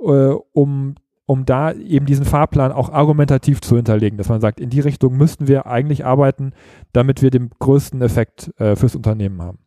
äh, 0.00 0.34
um 0.52 0.94
um 1.30 1.44
da 1.44 1.72
eben 1.72 2.06
diesen 2.06 2.24
Fahrplan 2.24 2.72
auch 2.72 2.90
argumentativ 2.90 3.60
zu 3.60 3.76
hinterlegen, 3.76 4.18
dass 4.18 4.28
man 4.28 4.40
sagt, 4.40 4.58
in 4.58 4.68
die 4.68 4.80
Richtung 4.80 5.16
müssten 5.16 5.46
wir 5.46 5.64
eigentlich 5.64 6.04
arbeiten, 6.04 6.54
damit 6.92 7.22
wir 7.22 7.30
den 7.30 7.50
größten 7.56 8.02
Effekt 8.02 8.50
äh, 8.58 8.74
fürs 8.74 8.96
Unternehmen 8.96 9.40
haben. 9.40 9.60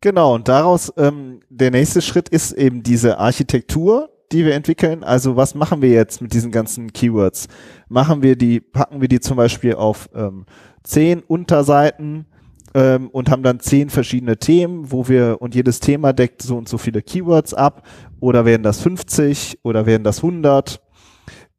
Genau, 0.00 0.34
und 0.34 0.48
daraus 0.48 0.92
ähm, 0.96 1.42
der 1.48 1.70
nächste 1.70 2.02
Schritt 2.02 2.28
ist 2.28 2.50
eben 2.50 2.82
diese 2.82 3.18
Architektur, 3.18 4.10
die 4.32 4.44
wir 4.44 4.54
entwickeln. 4.54 5.04
Also 5.04 5.36
was 5.36 5.54
machen 5.54 5.80
wir 5.80 5.90
jetzt 5.90 6.20
mit 6.20 6.32
diesen 6.32 6.50
ganzen 6.50 6.92
Keywords? 6.92 7.46
Machen 7.88 8.22
wir 8.22 8.34
die, 8.34 8.58
packen 8.58 9.00
wir 9.00 9.06
die 9.06 9.20
zum 9.20 9.36
Beispiel 9.36 9.76
auf 9.76 10.10
ähm, 10.12 10.46
zehn 10.82 11.20
Unterseiten 11.20 12.26
ähm, 12.74 13.08
und 13.10 13.30
haben 13.30 13.42
dann 13.42 13.60
zehn 13.60 13.90
verschiedene 13.90 14.38
Themen, 14.38 14.90
wo 14.90 15.08
wir, 15.08 15.38
und 15.40 15.54
jedes 15.54 15.80
Thema 15.80 16.12
deckt 16.12 16.42
so 16.42 16.56
und 16.56 16.68
so 16.68 16.78
viele 16.78 17.02
Keywords 17.02 17.54
ab, 17.54 17.86
oder 18.20 18.44
werden 18.44 18.62
das 18.62 18.80
50 18.80 19.58
oder 19.62 19.86
werden 19.86 20.04
das 20.04 20.18
100? 20.18 20.80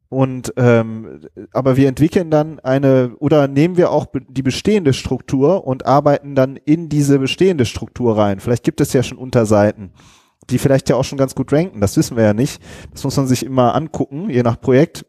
Und 0.08 0.52
ähm, 0.56 1.22
aber 1.52 1.76
wir 1.76 1.88
entwickeln 1.88 2.30
dann 2.30 2.60
eine 2.60 3.16
oder 3.18 3.48
nehmen 3.48 3.76
wir 3.76 3.90
auch 3.90 4.06
die 4.28 4.42
bestehende 4.42 4.92
Struktur 4.92 5.66
und 5.66 5.86
arbeiten 5.86 6.36
dann 6.36 6.56
in 6.56 6.88
diese 6.88 7.18
bestehende 7.18 7.64
Struktur 7.64 8.16
rein. 8.16 8.38
Vielleicht 8.38 8.62
gibt 8.62 8.80
es 8.80 8.92
ja 8.92 9.02
schon 9.02 9.18
Unterseiten, 9.18 9.90
die 10.50 10.58
vielleicht 10.58 10.88
ja 10.88 10.94
auch 10.94 11.04
schon 11.04 11.18
ganz 11.18 11.34
gut 11.34 11.52
ranken. 11.52 11.80
Das 11.80 11.96
wissen 11.96 12.16
wir 12.16 12.22
ja 12.22 12.32
nicht. 12.32 12.62
Das 12.92 13.02
muss 13.02 13.16
man 13.16 13.26
sich 13.26 13.44
immer 13.44 13.74
angucken, 13.74 14.30
je 14.30 14.44
nach 14.44 14.60
Projekt. 14.60 15.04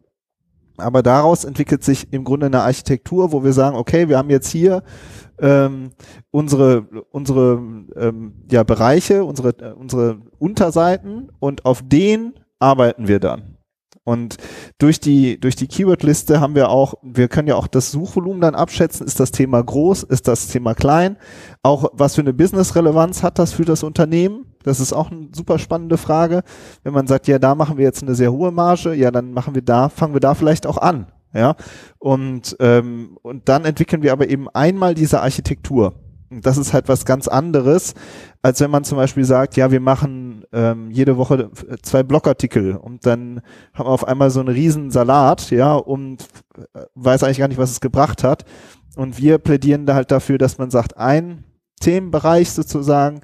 Aber 0.77 1.03
daraus 1.03 1.45
entwickelt 1.45 1.83
sich 1.83 2.11
im 2.11 2.23
Grunde 2.23 2.47
eine 2.47 2.61
Architektur, 2.61 3.31
wo 3.31 3.43
wir 3.43 3.53
sagen, 3.53 3.77
okay, 3.77 4.09
wir 4.09 4.17
haben 4.17 4.29
jetzt 4.29 4.49
hier 4.49 4.83
ähm, 5.39 5.91
unsere 6.31 6.87
unsere 7.11 7.61
ähm, 7.95 8.33
ja 8.51 8.63
Bereiche, 8.63 9.23
unsere 9.23 9.49
äh, 9.49 9.73
unsere 9.73 10.19
Unterseiten 10.37 11.29
und 11.39 11.65
auf 11.65 11.81
denen 11.85 12.33
arbeiten 12.59 13.07
wir 13.07 13.19
dann. 13.19 13.55
Und 14.05 14.37
durch 14.77 14.99
die, 14.99 15.39
durch 15.39 15.55
die 15.55 15.67
Keywordliste 15.67 16.39
haben 16.39 16.53
wir 16.53 16.69
auch, 16.69 16.93
wir 17.01 17.27
können 17.27 17.47
ja 17.47 17.55
auch 17.55 17.65
das 17.65 17.91
Suchvolumen 17.91 18.39
dann 18.39 18.53
abschätzen. 18.53 19.05
Ist 19.05 19.19
das 19.19 19.31
Thema 19.31 19.63
groß? 19.63 20.03
Ist 20.03 20.27
das 20.27 20.47
Thema 20.47 20.75
klein? 20.75 21.17
Auch 21.63 21.89
was 21.91 22.13
für 22.13 22.21
eine 22.21 22.33
Business-Relevanz 22.33 23.23
hat 23.23 23.39
das 23.39 23.53
für 23.53 23.65
das 23.65 23.81
Unternehmen? 23.81 24.54
Das 24.65 24.79
ist 24.79 24.93
auch 24.93 25.11
eine 25.11 25.29
super 25.33 25.59
spannende 25.59 25.97
Frage. 25.97 26.41
Wenn 26.83 26.93
man 26.93 27.07
sagt, 27.07 27.27
ja, 27.27 27.39
da 27.39 27.55
machen 27.55 27.77
wir 27.77 27.85
jetzt 27.85 28.01
eine 28.01 28.15
sehr 28.15 28.31
hohe 28.31 28.51
Marge, 28.51 28.93
ja, 28.93 29.11
dann 29.11 29.31
machen 29.31 29.55
wir 29.55 29.61
da, 29.61 29.89
fangen 29.89 30.13
wir 30.13 30.19
da 30.19 30.33
vielleicht 30.33 30.65
auch 30.67 30.77
an. 30.77 31.07
Ja, 31.33 31.55
und, 31.99 32.55
ähm, 32.61 33.17
und 33.21 33.49
dann 33.49 33.65
entwickeln 33.65 34.01
wir 34.01 34.13
aber 34.13 34.29
eben 34.29 34.47
einmal 34.49 34.95
diese 34.95 35.21
Architektur. 35.21 35.93
Und 36.31 36.45
das 36.45 36.57
ist 36.57 36.73
halt 36.73 36.87
was 36.87 37.05
ganz 37.05 37.27
anderes, 37.27 37.93
als 38.41 38.61
wenn 38.61 38.71
man 38.71 38.83
zum 38.83 38.97
Beispiel 38.97 39.25
sagt, 39.25 39.57
ja, 39.57 39.69
wir 39.69 39.81
machen 39.81 40.45
ähm, 40.53 40.89
jede 40.91 41.17
Woche 41.17 41.51
zwei 41.81 42.03
Blogartikel 42.03 42.75
und 42.75 43.05
dann 43.05 43.41
haben 43.73 43.87
wir 43.87 43.91
auf 43.91 44.07
einmal 44.07 44.31
so 44.31 44.39
einen 44.39 44.49
riesen 44.49 44.91
Salat, 44.91 45.51
ja, 45.51 45.73
und 45.75 46.25
weiß 46.95 47.23
eigentlich 47.23 47.39
gar 47.39 47.49
nicht, 47.49 47.57
was 47.57 47.71
es 47.71 47.81
gebracht 47.81 48.23
hat. 48.23 48.45
Und 48.95 49.17
wir 49.19 49.37
plädieren 49.37 49.85
da 49.85 49.93
halt 49.93 50.11
dafür, 50.11 50.37
dass 50.37 50.57
man 50.57 50.71
sagt, 50.71 50.97
ein 50.97 51.43
Themenbereich 51.81 52.51
sozusagen, 52.51 53.17
äh, 53.17 53.21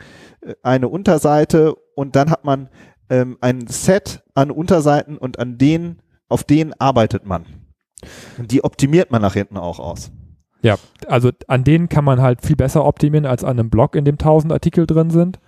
eine 0.64 0.88
Unterseite 0.88 1.76
und 1.96 2.16
dann 2.16 2.30
hat 2.30 2.44
man 2.46 2.70
ähm, 3.10 3.38
ein 3.42 3.68
Set 3.68 4.24
an 4.34 4.52
Unterseiten 4.52 5.18
und 5.18 5.40
an 5.40 5.58
denen, 5.58 6.02
auf 6.28 6.44
denen 6.44 6.74
arbeitet 6.80 7.26
man. 7.26 7.46
Und 8.38 8.52
die 8.52 8.64
optimiert 8.64 9.12
man 9.12 9.22
nach 9.22 9.34
hinten 9.34 9.58
auch 9.58 9.80
aus. 9.80 10.12
Ja, 10.64 10.76
also 11.08 11.32
an 11.48 11.64
denen 11.64 11.90
kann 11.90 12.06
man 12.06 12.22
halt 12.22 12.42
viel 12.46 12.56
besser 12.56 12.86
optimieren 12.86 13.26
als 13.26 13.44
an 13.44 13.60
einem 13.60 13.70
Blog, 13.70 13.96
in 13.96 14.06
dem 14.06 14.18
tausend 14.18 14.54
Artikel 14.54 14.86
drin 14.86 15.10
sind. 15.10 15.40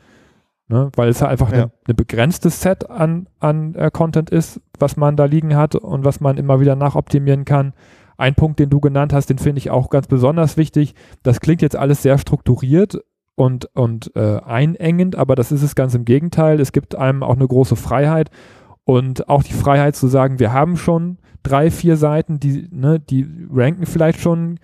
Ne, 0.69 0.89
weil 0.95 1.09
es 1.09 1.19
ja 1.19 1.27
einfach 1.27 1.51
ja. 1.51 1.65
ein 1.65 1.71
ne 1.87 1.93
begrenztes 1.93 2.61
Set 2.61 2.89
an, 2.89 3.27
an 3.39 3.75
äh, 3.75 3.91
Content 3.91 4.29
ist, 4.29 4.61
was 4.79 4.95
man 4.95 5.17
da 5.17 5.25
liegen 5.25 5.57
hat 5.57 5.75
und 5.75 6.05
was 6.05 6.21
man 6.21 6.37
immer 6.37 6.61
wieder 6.61 6.77
nachoptimieren 6.77 7.43
kann. 7.43 7.73
Ein 8.17 8.33
Punkt, 8.33 8.59
den 8.59 8.69
du 8.69 8.79
genannt 8.79 9.11
hast, 9.11 9.29
den 9.29 9.39
finde 9.39 9.59
ich 9.59 9.71
auch 9.71 9.89
ganz 9.89 10.07
besonders 10.07 10.55
wichtig. 10.55 10.95
Das 11.21 11.41
klingt 11.41 11.61
jetzt 11.61 11.75
alles 11.75 12.01
sehr 12.01 12.17
strukturiert 12.17 13.03
und, 13.35 13.65
und 13.73 14.15
äh, 14.15 14.39
einengend, 14.45 15.15
aber 15.15 15.35
das 15.35 15.51
ist 15.51 15.63
es 15.63 15.75
ganz 15.75 15.95
im 15.95 16.05
Gegenteil. 16.05 16.59
Es 16.59 16.71
gibt 16.71 16.95
einem 16.95 17.23
auch 17.23 17.35
eine 17.35 17.47
große 17.47 17.75
Freiheit 17.75 18.29
und 18.85 19.29
auch 19.29 19.43
die 19.43 19.53
Freiheit 19.53 19.95
zu 19.95 20.07
sagen, 20.07 20.39
wir 20.39 20.53
haben 20.53 20.77
schon 20.77 21.17
drei, 21.41 21.71
vier 21.71 21.97
Seiten, 21.97 22.39
die, 22.39 22.67
ne, 22.71 22.99
die 22.99 23.27
ranken 23.51 23.85
vielleicht 23.85 24.19
schon, 24.19 24.59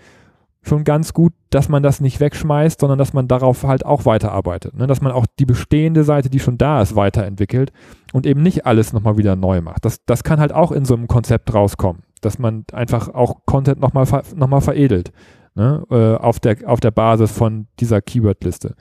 schon 0.61 0.83
ganz 0.83 1.13
gut, 1.13 1.33
dass 1.49 1.69
man 1.69 1.83
das 1.83 1.99
nicht 1.99 2.19
wegschmeißt, 2.19 2.79
sondern 2.79 2.99
dass 2.99 3.13
man 3.13 3.27
darauf 3.27 3.63
halt 3.63 3.85
auch 3.85 4.05
weiterarbeitet. 4.05 4.75
Ne? 4.75 4.87
Dass 4.87 5.01
man 5.01 5.11
auch 5.11 5.25
die 5.39 5.45
bestehende 5.45 6.03
Seite, 6.03 6.29
die 6.29 6.39
schon 6.39 6.57
da 6.57 6.81
ist, 6.81 6.95
weiterentwickelt 6.95 7.71
und 8.13 8.25
eben 8.25 8.43
nicht 8.43 8.65
alles 8.65 8.93
nochmal 8.93 9.17
wieder 9.17 9.35
neu 9.35 9.61
macht. 9.61 9.85
Das, 9.85 10.05
das 10.05 10.23
kann 10.23 10.39
halt 10.39 10.53
auch 10.53 10.71
in 10.71 10.85
so 10.85 10.95
einem 10.95 11.07
Konzept 11.07 11.53
rauskommen, 11.53 12.03
dass 12.21 12.39
man 12.39 12.65
einfach 12.71 13.13
auch 13.13 13.45
Content 13.45 13.79
nochmal 13.79 14.05
noch 14.35 14.47
mal 14.47 14.61
veredelt. 14.61 15.11
Ne? 15.59 15.83
Äh, 15.91 16.15
auf, 16.15 16.39
der, 16.39 16.55
auf 16.67 16.79
der 16.79 16.91
Basis 16.91 17.33
von 17.33 17.67
dieser 17.81 18.01
Keyword-Liste. 18.01 18.75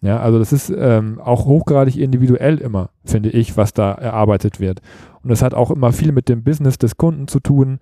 Ja, 0.00 0.18
also 0.18 0.40
das 0.40 0.52
ist 0.52 0.74
ähm, 0.76 1.20
auch 1.20 1.46
hochgradig 1.46 1.96
individuell 1.96 2.58
immer, 2.58 2.90
finde 3.04 3.30
ich, 3.30 3.56
was 3.56 3.72
da 3.72 3.92
erarbeitet 3.92 4.58
wird. 4.58 4.80
Und 5.22 5.30
das 5.30 5.40
hat 5.40 5.54
auch 5.54 5.70
immer 5.70 5.92
viel 5.92 6.10
mit 6.10 6.28
dem 6.28 6.42
Business 6.42 6.78
des 6.78 6.96
Kunden 6.96 7.28
zu 7.28 7.38
tun, 7.38 7.78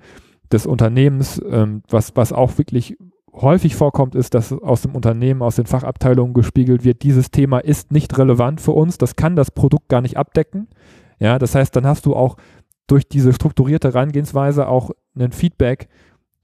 des 0.53 0.67
Unternehmens, 0.67 1.41
ähm, 1.51 1.85
was, 1.89 2.17
was 2.17 2.35
auch 2.35 2.59
wirklich 2.59 2.99
häufig 3.33 3.77
vorkommt, 3.77 4.15
ist, 4.15 4.35
dass 4.35 4.53
aus 4.53 4.83
dem 4.83 4.95
Unternehmen, 4.95 5.41
aus 5.41 5.57
den 5.57 5.65
Fachabteilungen 5.65 6.35
gespiegelt 6.35 6.85
wird, 6.85 7.03
dieses 7.03 7.31
Thema 7.31 7.61
ist 7.61 7.93
nicht 7.93 8.19
relevant 8.19 8.61
für 8.61 8.73
uns, 8.73 8.99
das 8.99 9.17
kann 9.17 9.37
das 9.37 9.51
Produkt 9.51 9.89
gar 9.89 10.03
nicht 10.03 10.19
abdecken. 10.19 10.69
Ja, 11.19 11.39
das 11.39 11.55
heißt, 11.55 11.75
dann 11.75 11.87
hast 11.87 12.05
du 12.05 12.15
auch 12.15 12.37
durch 12.89 13.09
diese 13.09 13.33
strukturierte 13.33 13.89
Herangehensweise 13.89 14.69
auch 14.69 14.91
ein 15.19 15.33
Feedback, 15.33 15.89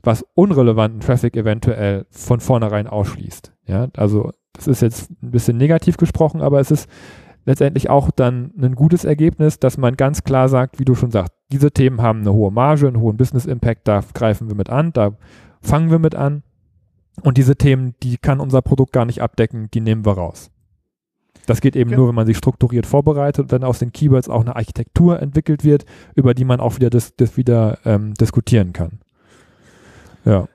was 0.02 0.24
unrelevanten 0.34 1.00
Traffic 1.00 1.36
eventuell 1.36 2.06
von 2.10 2.40
vornherein 2.40 2.86
ausschließt. 2.86 3.52
Ja, 3.66 3.88
also 3.96 4.32
das 4.52 4.66
ist 4.66 4.82
jetzt 4.82 5.10
ein 5.22 5.30
bisschen 5.30 5.56
negativ 5.56 5.96
gesprochen, 5.96 6.40
aber 6.40 6.60
es 6.60 6.70
ist 6.70 6.88
letztendlich 7.46 7.90
auch 7.90 8.10
dann 8.10 8.52
ein 8.60 8.74
gutes 8.74 9.04
Ergebnis, 9.04 9.58
dass 9.58 9.78
man 9.78 9.96
ganz 9.96 10.24
klar 10.24 10.48
sagt, 10.48 10.78
wie 10.78 10.84
du 10.84 10.94
schon 10.94 11.10
sagst, 11.10 11.32
diese 11.50 11.70
Themen 11.70 12.02
haben 12.02 12.20
eine 12.20 12.32
hohe 12.32 12.50
Marge, 12.50 12.86
einen 12.86 13.00
hohen 13.00 13.16
Business 13.16 13.46
Impact, 13.46 13.88
da 13.88 14.02
greifen 14.14 14.48
wir 14.48 14.56
mit 14.56 14.70
an, 14.70 14.92
da 14.92 15.16
fangen 15.60 15.90
wir 15.90 15.98
mit 15.98 16.14
an. 16.14 16.42
Und 17.22 17.38
diese 17.38 17.56
Themen, 17.56 17.94
die 18.02 18.16
kann 18.16 18.40
unser 18.40 18.62
Produkt 18.62 18.92
gar 18.92 19.04
nicht 19.04 19.20
abdecken, 19.20 19.68
die 19.72 19.80
nehmen 19.80 20.06
wir 20.06 20.12
raus. 20.12 20.50
Das 21.46 21.60
geht 21.60 21.76
eben 21.76 21.90
ja. 21.90 21.96
nur, 21.96 22.08
wenn 22.08 22.14
man 22.14 22.26
sich 22.26 22.36
strukturiert 22.36 22.86
vorbereitet 22.86 23.42
und 23.42 23.52
dann 23.52 23.64
aus 23.64 23.78
den 23.78 23.92
Keywords 23.92 24.28
auch 24.28 24.42
eine 24.42 24.56
Architektur 24.56 25.20
entwickelt 25.20 25.64
wird, 25.64 25.84
über 26.14 26.34
die 26.34 26.44
man 26.44 26.60
auch 26.60 26.76
wieder 26.76 26.90
das, 26.90 27.16
das 27.16 27.36
wieder 27.36 27.78
ähm, 27.84 28.14
diskutieren 28.14 28.72
kann. 28.72 29.00
Ja. 30.24 30.48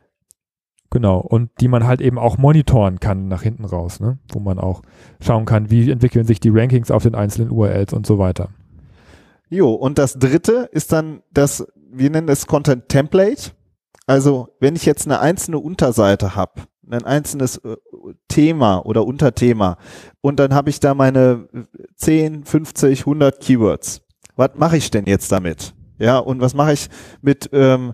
Genau. 0.91 1.19
Und 1.19 1.49
die 1.60 1.67
man 1.67 1.86
halt 1.86 1.99
eben 2.01 2.17
auch 2.17 2.38
monitoren 2.38 2.99
kann 2.99 3.28
nach 3.28 3.41
hinten 3.41 3.65
raus, 3.65 3.99
ne? 3.99 4.17
Wo 4.32 4.39
man 4.39 4.60
auch 4.60 4.82
schauen 5.19 5.45
kann, 5.45 5.69
wie 5.69 5.89
entwickeln 5.91 6.25
sich 6.25 6.39
die 6.39 6.49
Rankings 6.49 6.91
auf 6.91 7.04
den 7.04 7.15
einzelnen 7.15 7.51
URLs 7.51 7.91
und 7.93 8.06
so 8.06 8.17
weiter. 8.17 8.49
Jo, 9.49 9.73
und 9.73 9.97
das 9.97 10.17
dritte 10.17 10.69
ist 10.71 10.91
dann 10.91 11.21
das, 11.32 11.67
wir 11.91 12.10
nennen 12.10 12.30
es 12.30 12.47
Content 12.47 12.88
Template. 12.89 13.51
Also, 14.08 14.49
wenn 14.60 14.75
ich 14.75 14.86
jetzt 14.86 15.06
eine 15.08 15.19
einzelne 15.19 15.60
Unterseite 15.60 16.36
habe, 16.36 16.62
ein 16.89 17.04
einzelnes 17.04 17.58
äh, 17.58 17.75
Thema 18.28 18.86
oder 18.86 19.06
Unterthema 19.06 19.78
und 20.21 20.39
dann 20.39 20.54
habe 20.54 20.69
ich 20.69 20.80
da 20.80 20.93
meine 20.93 21.47
10, 21.95 22.45
50, 22.45 23.01
100 23.01 23.39
Keywords. 23.39 24.01
Was 24.36 24.51
mache 24.56 24.78
ich 24.78 24.91
denn 24.91 25.06
jetzt 25.06 25.32
damit? 25.32 25.73
Ja, 25.97 26.17
und 26.17 26.41
was 26.41 26.53
mache 26.53 26.73
ich 26.73 26.89
mit, 27.21 27.49
ähm, 27.53 27.93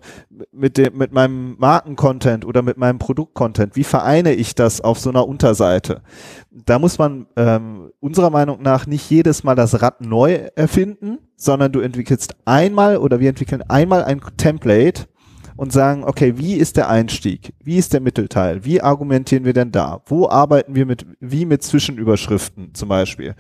mit, 0.52 0.78
dem, 0.78 0.98
mit 0.98 1.12
meinem 1.12 1.56
Markencontent 1.60 2.46
oder 2.46 2.62
mit 2.62 2.78
meinem 2.78 2.98
Produktcontent? 2.98 3.76
Wie 3.76 3.84
vereine 3.84 4.34
ich 4.34 4.56
das 4.56 4.82
auf 4.82 5.00
so 5.00 5.10
einer 5.10 5.28
Unterseite? 5.28 6.02
Da 6.50 6.80
muss 6.80 6.98
man 6.98 7.28
ähm, 7.36 7.92
unserer 8.00 8.32
Meinung 8.32 8.62
nach 8.62 8.88
nicht 8.88 9.10
jedes 9.10 9.44
Mal 9.44 9.56
das 9.56 9.82
Rad 9.82 10.02
neu 10.02 10.50
erfinden, 10.56 11.20
sondern 11.36 11.72
du 11.72 11.80
entwickelst 11.80 12.36
einmal 12.46 12.98
oder 12.98 13.20
wir 13.20 13.30
entwickeln 13.30 13.64
einmal 13.68 14.04
ein 14.04 14.22
Template 14.38 15.08
und 15.56 15.72
sagen, 15.72 16.04
okay, 16.04 16.38
wie 16.38 16.56
ist 16.56 16.78
der 16.78 16.90
Einstieg? 16.90 17.54
Wie 17.64 17.78
ist 17.78 17.94
der 17.94 18.02
Mittelteil? 18.02 18.66
Wie 18.66 18.82
argumentieren 18.82 19.46
wir 19.46 19.54
denn 19.54 19.72
da? 19.72 20.02
Wo 20.08 20.28
arbeiten 20.28 20.74
wir 20.74 20.88
mit, 20.88 21.06
wie 21.20 21.46
mit 21.46 21.62
Zwischenüberschriften 21.62 22.74
zum 22.74 22.90
Beispiel? 22.90 23.36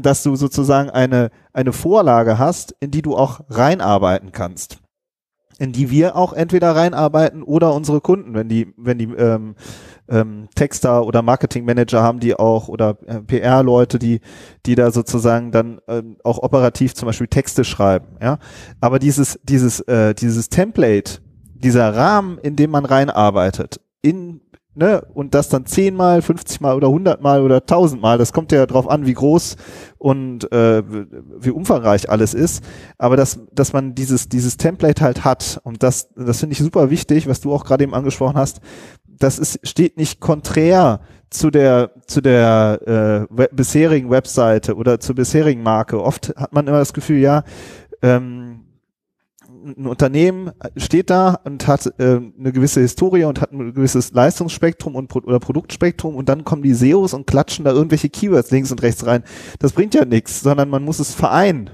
Dass 0.00 0.22
du 0.22 0.36
sozusagen 0.36 0.90
eine, 0.90 1.30
eine 1.52 1.72
Vorlage 1.72 2.38
hast, 2.38 2.74
in 2.80 2.90
die 2.90 3.02
du 3.02 3.16
auch 3.16 3.40
reinarbeiten 3.48 4.32
kannst. 4.32 4.78
In 5.58 5.72
die 5.72 5.90
wir 5.90 6.16
auch 6.16 6.32
entweder 6.34 6.76
reinarbeiten 6.76 7.42
oder 7.42 7.74
unsere 7.74 8.00
Kunden, 8.00 8.34
wenn 8.34 8.48
die, 8.48 8.74
wenn 8.76 8.98
die 8.98 9.06
ähm, 9.06 9.54
ähm, 10.08 10.48
Texter 10.54 11.04
oder 11.06 11.22
Marketingmanager 11.22 12.02
haben, 12.02 12.20
die 12.20 12.34
auch 12.34 12.68
oder 12.68 12.98
äh, 13.06 13.20
PR-Leute, 13.20 13.98
die, 13.98 14.20
die 14.66 14.74
da 14.74 14.90
sozusagen 14.90 15.52
dann 15.52 15.80
ähm, 15.88 16.16
auch 16.24 16.42
operativ 16.42 16.94
zum 16.94 17.06
Beispiel 17.06 17.28
Texte 17.28 17.64
schreiben. 17.64 18.18
Ja, 18.20 18.38
aber 18.80 18.98
dieses 18.98 19.40
dieses 19.42 19.80
äh, 19.80 20.14
dieses 20.14 20.48
Template 20.48 21.20
dieser 21.54 21.94
Rahmen, 21.94 22.38
in 22.38 22.56
dem 22.56 22.70
man 22.70 22.84
reinarbeitet, 22.84 23.80
in 24.02 24.40
Ne, 24.78 25.00
und 25.14 25.32
das 25.32 25.48
dann 25.48 25.64
zehnmal, 25.64 26.20
50 26.20 26.60
Mal 26.60 26.76
oder 26.76 26.88
100 26.88 27.22
Mal 27.22 27.40
oder 27.40 27.62
1000 27.62 28.02
Mal, 28.02 28.18
das 28.18 28.34
kommt 28.34 28.52
ja 28.52 28.66
drauf 28.66 28.90
an, 28.90 29.06
wie 29.06 29.14
groß 29.14 29.56
und 29.96 30.52
äh, 30.52 30.82
wie 30.86 31.48
umfangreich 31.48 32.10
alles 32.10 32.34
ist, 32.34 32.62
aber 32.98 33.16
dass, 33.16 33.40
dass 33.52 33.72
man 33.72 33.94
dieses, 33.94 34.28
dieses 34.28 34.58
Template 34.58 35.02
halt 35.02 35.24
hat 35.24 35.62
und 35.64 35.82
das, 35.82 36.10
das 36.14 36.40
finde 36.40 36.52
ich 36.52 36.58
super 36.58 36.90
wichtig, 36.90 37.26
was 37.26 37.40
du 37.40 37.54
auch 37.54 37.64
gerade 37.64 37.84
eben 37.84 37.94
angesprochen 37.94 38.36
hast, 38.36 38.60
das 39.06 39.38
ist, 39.38 39.66
steht 39.66 39.96
nicht 39.96 40.20
konträr 40.20 41.00
zu 41.30 41.50
der, 41.50 41.92
zu 42.06 42.20
der 42.20 43.26
äh, 43.34 43.46
bisherigen 43.52 44.10
Webseite 44.10 44.76
oder 44.76 45.00
zur 45.00 45.14
bisherigen 45.14 45.62
Marke. 45.62 46.02
Oft 46.02 46.34
hat 46.36 46.52
man 46.52 46.66
immer 46.66 46.80
das 46.80 46.92
Gefühl, 46.92 47.20
ja, 47.20 47.44
ähm, 48.02 48.55
ein 49.66 49.86
Unternehmen 49.86 50.52
steht 50.76 51.10
da 51.10 51.40
und 51.44 51.66
hat 51.66 51.86
äh, 51.98 52.20
eine 52.38 52.52
gewisse 52.52 52.80
Historie 52.80 53.24
und 53.24 53.40
hat 53.40 53.52
ein 53.52 53.74
gewisses 53.74 54.12
Leistungsspektrum 54.12 54.94
und 54.94 55.14
oder 55.14 55.40
Produktspektrum 55.40 56.14
und 56.14 56.28
dann 56.28 56.44
kommen 56.44 56.62
die 56.62 56.74
SEOs 56.74 57.14
und 57.14 57.26
klatschen 57.26 57.64
da 57.64 57.72
irgendwelche 57.72 58.08
Keywords 58.08 58.50
links 58.50 58.70
und 58.70 58.82
rechts 58.82 59.04
rein. 59.06 59.24
Das 59.58 59.72
bringt 59.72 59.94
ja 59.94 60.04
nichts, 60.04 60.40
sondern 60.40 60.70
man 60.70 60.84
muss 60.84 61.00
es 61.00 61.14
vereinen 61.14 61.70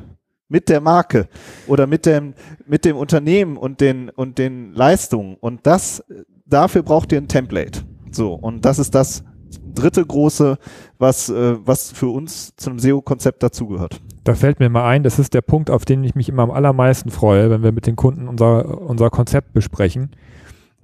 mit 0.49 0.69
der 0.69 0.81
Marke 0.81 1.29
oder 1.67 1.87
mit 1.87 2.07
dem 2.07 2.35
mit 2.67 2.85
dem 2.85 2.97
Unternehmen 2.97 3.57
und 3.57 3.81
den 3.81 4.11
und 4.11 4.39
den 4.39 4.73
Leistungen 4.73 5.37
und 5.41 5.67
das 5.67 6.03
dafür 6.47 6.83
braucht 6.83 7.13
ihr 7.13 7.19
ein 7.19 7.29
Template. 7.29 7.83
So 8.11 8.35
und 8.35 8.65
das 8.65 8.79
ist 8.79 8.95
das 8.95 9.25
dritte 9.75 10.05
große, 10.05 10.59
was 10.99 11.29
äh, 11.29 11.57
was 11.65 11.93
für 11.93 12.09
uns 12.09 12.55
zu 12.57 12.71
einem 12.71 12.79
SEO-Konzept 12.79 13.43
dazugehört. 13.43 14.01
Da 14.25 14.35
fällt 14.35 14.61
mir 14.61 14.69
mal 14.69 14.89
ein, 14.89 15.03
das 15.03 15.19
ist 15.19 15.35
der 15.35 15.41
Punkt, 15.41 15.71
auf 15.71 15.85
den 15.85 16.05
ich 16.05 16.15
mich 16.15 16.29
immer 16.29 16.45
am 16.45 16.51
allermeisten 16.51 17.11
freue, 17.11 17.51
wenn 17.51 17.63
wir 17.63 17.73
mit 17.73 17.87
den 17.87 17.97
Kunden 17.97 18.29
unser, 18.29 18.81
unser 18.81 19.11
Konzept 19.11 19.53
besprechen. 19.53 20.11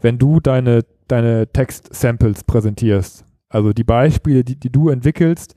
Wenn 0.00 0.18
du 0.18 0.40
deine, 0.40 0.84
deine 1.06 1.52
Text-Samples 1.52 2.44
präsentierst, 2.44 3.24
also 3.48 3.72
die 3.72 3.84
Beispiele, 3.84 4.44
die, 4.44 4.58
die 4.58 4.70
du 4.70 4.88
entwickelst, 4.88 5.54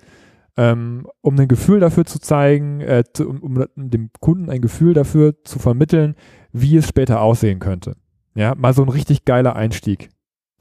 ähm, 0.57 1.07
um 1.21 1.39
ein 1.39 1.47
Gefühl 1.47 1.79
dafür 1.79 2.05
zu 2.05 2.19
zeigen, 2.19 2.81
äh, 2.81 3.03
zu, 3.13 3.29
um, 3.29 3.65
um, 3.75 3.89
dem 3.89 4.09
Kunden 4.19 4.49
ein 4.49 4.61
Gefühl 4.61 4.93
dafür 4.93 5.43
zu 5.43 5.59
vermitteln, 5.59 6.15
wie 6.51 6.77
es 6.77 6.87
später 6.87 7.21
aussehen 7.21 7.59
könnte. 7.59 7.95
Ja, 8.35 8.55
mal 8.55 8.73
so 8.73 8.83
ein 8.83 8.89
richtig 8.89 9.25
geiler 9.25 9.55
Einstieg. 9.55 10.09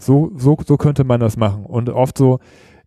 So, 0.01 0.33
so, 0.37 0.57
so 0.67 0.77
könnte 0.77 1.05
man 1.05 1.21
das 1.21 1.37
machen. 1.37 1.67
Und 1.67 1.91
oft 1.91 2.17
so, 2.17 2.39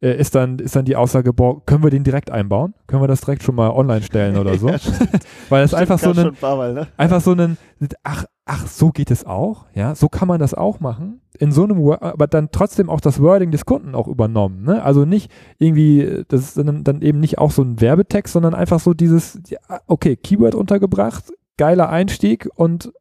äh, 0.03 0.19
ist, 0.19 0.35
dann, 0.35 0.59
ist 0.59 0.75
dann 0.75 0.83
die 0.83 0.97
Aussage, 0.97 1.33
boah, 1.33 1.65
können 1.65 1.81
wir 1.81 1.89
den 1.89 2.03
direkt 2.03 2.29
einbauen? 2.29 2.73
Können 2.87 3.01
wir 3.01 3.07
das 3.07 3.21
direkt 3.21 3.41
schon 3.41 3.55
mal 3.55 3.69
online 3.69 4.03
stellen 4.03 4.35
oder 4.37 4.57
so? 4.57 4.67
ja, 4.67 4.77
Weil 5.49 5.63
es 5.63 5.73
einfach 5.73 5.97
so 5.97 6.11
ein, 6.11 6.35
mal, 6.41 6.73
ne? 6.73 6.87
einfach 6.97 7.21
so 7.21 7.31
ein, 7.31 7.57
ach, 8.03 8.25
ach, 8.45 8.67
so 8.67 8.89
geht 8.89 9.11
es 9.11 9.25
auch, 9.25 9.65
ja, 9.73 9.95
so 9.95 10.09
kann 10.09 10.27
man 10.27 10.41
das 10.41 10.53
auch 10.53 10.81
machen. 10.81 11.21
In 11.39 11.53
so 11.53 11.63
einem, 11.63 11.89
aber 11.89 12.27
dann 12.27 12.49
trotzdem 12.51 12.89
auch 12.89 12.99
das 12.99 13.21
Wording 13.21 13.51
des 13.51 13.65
Kunden 13.65 13.95
auch 13.95 14.07
übernommen, 14.07 14.63
ne? 14.63 14.83
Also 14.83 15.05
nicht 15.05 15.31
irgendwie, 15.57 16.25
das 16.27 16.41
ist 16.41 16.57
dann, 16.57 16.83
dann 16.83 17.01
eben 17.01 17.19
nicht 17.19 17.37
auch 17.37 17.51
so 17.51 17.63
ein 17.63 17.79
Werbetext, 17.79 18.33
sondern 18.33 18.53
einfach 18.53 18.79
so 18.81 18.93
dieses, 18.93 19.39
okay, 19.87 20.17
Keyword 20.17 20.53
untergebracht, 20.53 21.31
geiler 21.57 21.89
Einstieg 21.89 22.49
und 22.55 22.91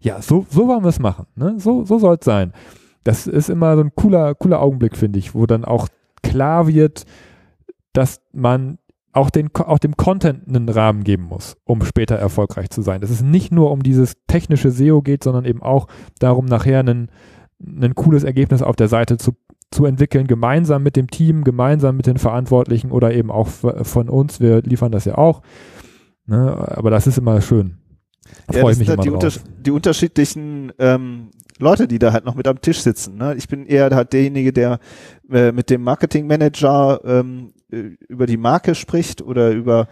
ja, 0.00 0.20
so, 0.20 0.44
so 0.50 0.66
wollen 0.68 0.82
wir 0.82 0.88
es 0.88 0.98
machen, 0.98 1.26
ne? 1.36 1.54
So, 1.58 1.84
so 1.84 1.98
soll 1.98 2.16
es 2.18 2.24
sein. 2.24 2.52
Das 3.04 3.26
ist 3.26 3.48
immer 3.48 3.76
so 3.76 3.82
ein 3.82 3.92
cooler, 3.94 4.34
cooler 4.34 4.60
Augenblick, 4.60 4.96
finde 4.96 5.18
ich, 5.18 5.34
wo 5.34 5.46
dann 5.46 5.64
auch 5.64 5.88
klar 6.28 6.68
wird, 6.68 7.04
dass 7.92 8.20
man 8.32 8.78
auch, 9.12 9.30
den, 9.30 9.50
auch 9.54 9.78
dem 9.78 9.96
Content 9.96 10.48
einen 10.48 10.68
Rahmen 10.68 11.02
geben 11.04 11.24
muss, 11.24 11.56
um 11.64 11.82
später 11.84 12.16
erfolgreich 12.16 12.70
zu 12.70 12.82
sein. 12.82 13.00
Dass 13.00 13.10
es 13.10 13.22
nicht 13.22 13.52
nur 13.52 13.70
um 13.70 13.82
dieses 13.82 14.14
technische 14.26 14.70
SEO 14.70 15.02
geht, 15.02 15.24
sondern 15.24 15.44
eben 15.44 15.62
auch 15.62 15.88
darum, 16.18 16.44
nachher 16.44 16.80
ein, 16.80 17.10
ein 17.60 17.94
cooles 17.94 18.24
Ergebnis 18.24 18.62
auf 18.62 18.76
der 18.76 18.88
Seite 18.88 19.16
zu, 19.16 19.32
zu 19.70 19.86
entwickeln, 19.86 20.26
gemeinsam 20.26 20.82
mit 20.82 20.96
dem 20.96 21.08
Team, 21.10 21.42
gemeinsam 21.44 21.96
mit 21.96 22.06
den 22.06 22.18
Verantwortlichen 22.18 22.90
oder 22.90 23.12
eben 23.12 23.30
auch 23.30 23.48
von 23.48 24.08
uns. 24.08 24.40
Wir 24.40 24.62
liefern 24.62 24.92
das 24.92 25.04
ja 25.04 25.18
auch. 25.18 25.42
Ne? 26.26 26.54
Aber 26.76 26.90
das 26.90 27.06
ist 27.06 27.18
immer 27.18 27.40
schön. 27.40 27.78
Da 28.46 28.54
ja, 28.54 28.60
freue 28.60 28.72
ich 28.72 28.78
mich 28.78 28.88
immer 28.88 29.02
die, 29.02 29.08
drauf. 29.08 29.24
Unter 29.24 29.40
die 29.60 29.70
unterschiedlichen 29.70 30.72
ähm, 30.78 31.30
Leute, 31.58 31.88
die 31.88 31.98
da 31.98 32.12
halt 32.12 32.24
noch 32.24 32.34
mit 32.34 32.46
am 32.46 32.60
Tisch 32.60 32.80
sitzen. 32.82 33.16
Ne? 33.16 33.34
Ich 33.36 33.48
bin 33.48 33.66
eher 33.66 33.90
halt 33.90 34.12
derjenige, 34.12 34.52
der 34.52 34.78
äh, 35.30 35.52
mit 35.52 35.70
dem 35.70 35.82
Marketingmanager 35.82 37.00
ähm, 37.04 37.52
äh, 37.70 37.96
über 38.08 38.26
die 38.26 38.38
Marke 38.38 38.74
spricht 38.74 39.20
oder 39.20 39.50
über 39.50 39.88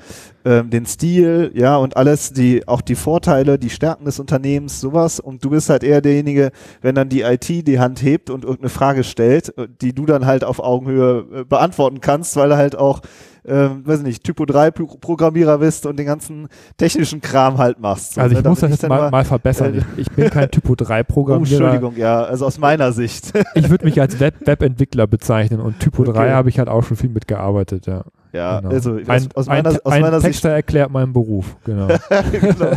ähm, 0.46 0.70
den 0.70 0.87
Stil, 0.87 1.51
ja, 1.55 1.77
und 1.77 1.96
alles, 1.96 2.33
die, 2.33 2.66
auch 2.66 2.81
die 2.81 2.94
Vorteile, 2.94 3.59
die 3.59 3.68
Stärken 3.68 4.07
des 4.07 4.18
Unternehmens, 4.18 4.81
sowas. 4.81 5.20
Und 5.20 5.44
du 5.44 5.51
bist 5.51 5.68
halt 5.68 5.85
eher 5.85 6.01
derjenige, 6.01 6.53
wenn 6.81 6.94
dann 6.94 7.11
die 7.11 7.20
IT 7.20 7.49
die 7.49 7.79
Hand 7.79 8.03
hebt 8.03 8.31
und 8.31 8.44
irgendeine 8.44 8.70
Frage 8.70 9.05
stellt, 9.05 9.57
äh, 9.59 9.68
die 9.83 9.94
du 9.94 10.07
dann 10.07 10.25
halt 10.25 10.42
auf 10.42 10.59
Augenhöhe 10.59 11.27
äh, 11.40 11.44
beantworten 11.44 12.01
kannst, 12.01 12.37
weil 12.37 12.57
halt 12.57 12.77
auch 12.77 13.03
ähm, 13.47 13.87
weiß 13.87 14.03
nicht, 14.03 14.25
Typo 14.25 14.45
3 14.45 14.71
Programmierer 14.71 15.59
bist 15.59 15.87
und 15.87 15.99
den 15.99 16.07
ganzen 16.07 16.49
technischen 16.77 17.21
Kram 17.21 17.59
halt 17.59 17.79
machst. 17.79 18.19
Also 18.19 18.37
ich 18.37 18.43
ne? 18.43 18.49
muss 18.49 18.61
das 18.61 18.71
jetzt 18.71 18.89
mal, 18.89 19.11
mal 19.11 19.25
verbessern. 19.25 19.75
Äh, 19.75 19.83
ich 19.97 20.11
bin 20.11 20.31
kein 20.31 20.51
Typo 20.51 20.75
3 20.75 21.03
Programmierer. 21.03 21.37
Oh, 21.37 21.65
Entschuldigung, 21.67 21.97
ja, 21.97 22.23
also 22.25 22.47
aus 22.47 22.59
meiner 22.59 22.93
Sicht. 22.93 23.33
ich 23.55 23.71
würde 23.71 23.85
mich 23.85 24.01
als 24.01 24.19
Web 24.21 24.47
Webentwickler 24.47 25.07
bezeichnen 25.07 25.61
und 25.61 25.79
Typo 25.81 26.03
okay. 26.03 26.13
3 26.13 26.31
habe 26.33 26.49
ich 26.49 26.59
halt 26.59 26.69
auch 26.69 26.83
schon 26.83 26.97
viel 26.97 27.11
mitgearbeitet, 27.11 27.87
ja. 27.87 28.05
Ja, 28.33 28.61
Genau. 28.61 28.75
also 28.75 28.97
Ein, 28.97 29.09
aus, 29.09 29.29
aus 29.35 29.49
ein, 29.49 29.63
meiner, 29.63 29.79
aus 29.83 29.93
ein 29.93 30.03
meiner 30.03 30.21
Sicht 30.21 30.33
Texter 30.33 30.51
erklärt 30.51 30.91
meinen 30.91 31.13
Beruf, 31.13 31.57
genau. 31.65 31.87
genau. 32.33 32.71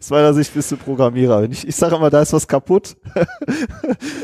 Aus 0.00 0.10
meiner 0.10 0.32
Sicht 0.32 0.54
bist 0.54 0.70
du 0.72 0.76
Programmierer. 0.76 1.42
Ich, 1.44 1.66
ich 1.66 1.76
sage 1.76 1.96
immer, 1.96 2.08
da 2.10 2.22
ist 2.22 2.32
was 2.32 2.46
kaputt, 2.46 2.96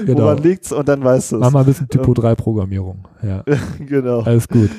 genau. 0.06 0.22
woran 0.22 0.38
liegt's 0.38 0.72
und 0.72 0.88
dann 0.88 1.02
weißt 1.04 1.32
du 1.32 1.38
Mach 1.38 1.48
es. 1.48 1.52
mal 1.52 1.60
ein 1.60 1.66
bisschen 1.66 1.88
Typo 1.88 2.08
Ähm. 2.08 2.14
3 2.14 2.34
Programmierung. 2.36 3.04
Ja, 3.22 3.44
genau. 3.78 4.20
alles 4.22 4.48
gut. 4.48 4.70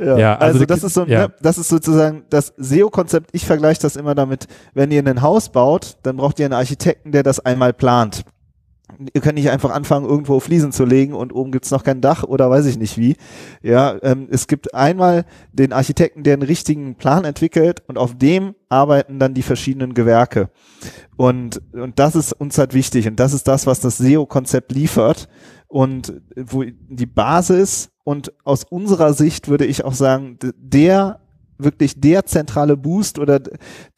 Ja, 0.00 0.18
Ja, 0.18 0.34
also, 0.36 0.54
also 0.54 0.66
das 0.66 0.84
ist 0.84 0.94
so, 0.94 1.04
ja. 1.04 1.28
ne, 1.28 1.34
das 1.40 1.58
ist 1.58 1.68
sozusagen 1.68 2.24
das 2.30 2.52
SEO-Konzept. 2.56 3.30
Ich 3.32 3.46
vergleiche 3.46 3.82
das 3.82 3.96
immer 3.96 4.14
damit, 4.14 4.46
wenn 4.74 4.90
ihr 4.90 5.06
ein 5.06 5.22
Haus 5.22 5.50
baut, 5.50 5.98
dann 6.02 6.16
braucht 6.16 6.38
ihr 6.38 6.46
einen 6.46 6.54
Architekten, 6.54 7.12
der 7.12 7.22
das 7.22 7.40
einmal 7.40 7.72
plant. 7.72 8.24
Ihr 9.14 9.20
könnt 9.20 9.36
nicht 9.36 9.50
einfach 9.50 9.70
anfangen, 9.70 10.04
irgendwo 10.04 10.40
Fliesen 10.40 10.72
zu 10.72 10.84
legen 10.84 11.14
und 11.14 11.32
oben 11.32 11.52
gibt's 11.52 11.70
noch 11.70 11.84
kein 11.84 12.00
Dach 12.00 12.24
oder 12.24 12.50
weiß 12.50 12.66
ich 12.66 12.76
nicht 12.76 12.98
wie. 12.98 13.16
Ja, 13.62 13.96
ähm, 14.02 14.28
es 14.30 14.46
gibt 14.46 14.74
einmal 14.74 15.24
den 15.52 15.72
Architekten, 15.72 16.22
der 16.22 16.34
einen 16.34 16.42
richtigen 16.42 16.96
Plan 16.96 17.24
entwickelt 17.24 17.82
und 17.86 17.98
auf 17.98 18.18
dem 18.18 18.54
arbeiten 18.68 19.18
dann 19.18 19.34
die 19.34 19.42
verschiedenen 19.42 19.94
Gewerke. 19.94 20.50
Und, 21.16 21.62
und 21.72 21.98
das 21.98 22.16
ist 22.16 22.32
uns 22.32 22.58
halt 22.58 22.74
wichtig 22.74 23.06
und 23.06 23.20
das 23.20 23.32
ist 23.32 23.46
das, 23.46 23.66
was 23.66 23.80
das 23.80 23.98
SEO-Konzept 23.98 24.72
liefert 24.72 25.28
und 25.68 26.20
wo 26.36 26.64
die 26.64 27.06
Basis 27.06 27.90
und 28.04 28.32
aus 28.44 28.64
unserer 28.64 29.12
Sicht 29.12 29.48
würde 29.48 29.66
ich 29.66 29.84
auch 29.84 29.92
sagen, 29.92 30.38
der 30.56 31.20
wirklich 31.58 32.00
der 32.00 32.24
zentrale 32.24 32.76
Boost 32.76 33.18
oder 33.18 33.40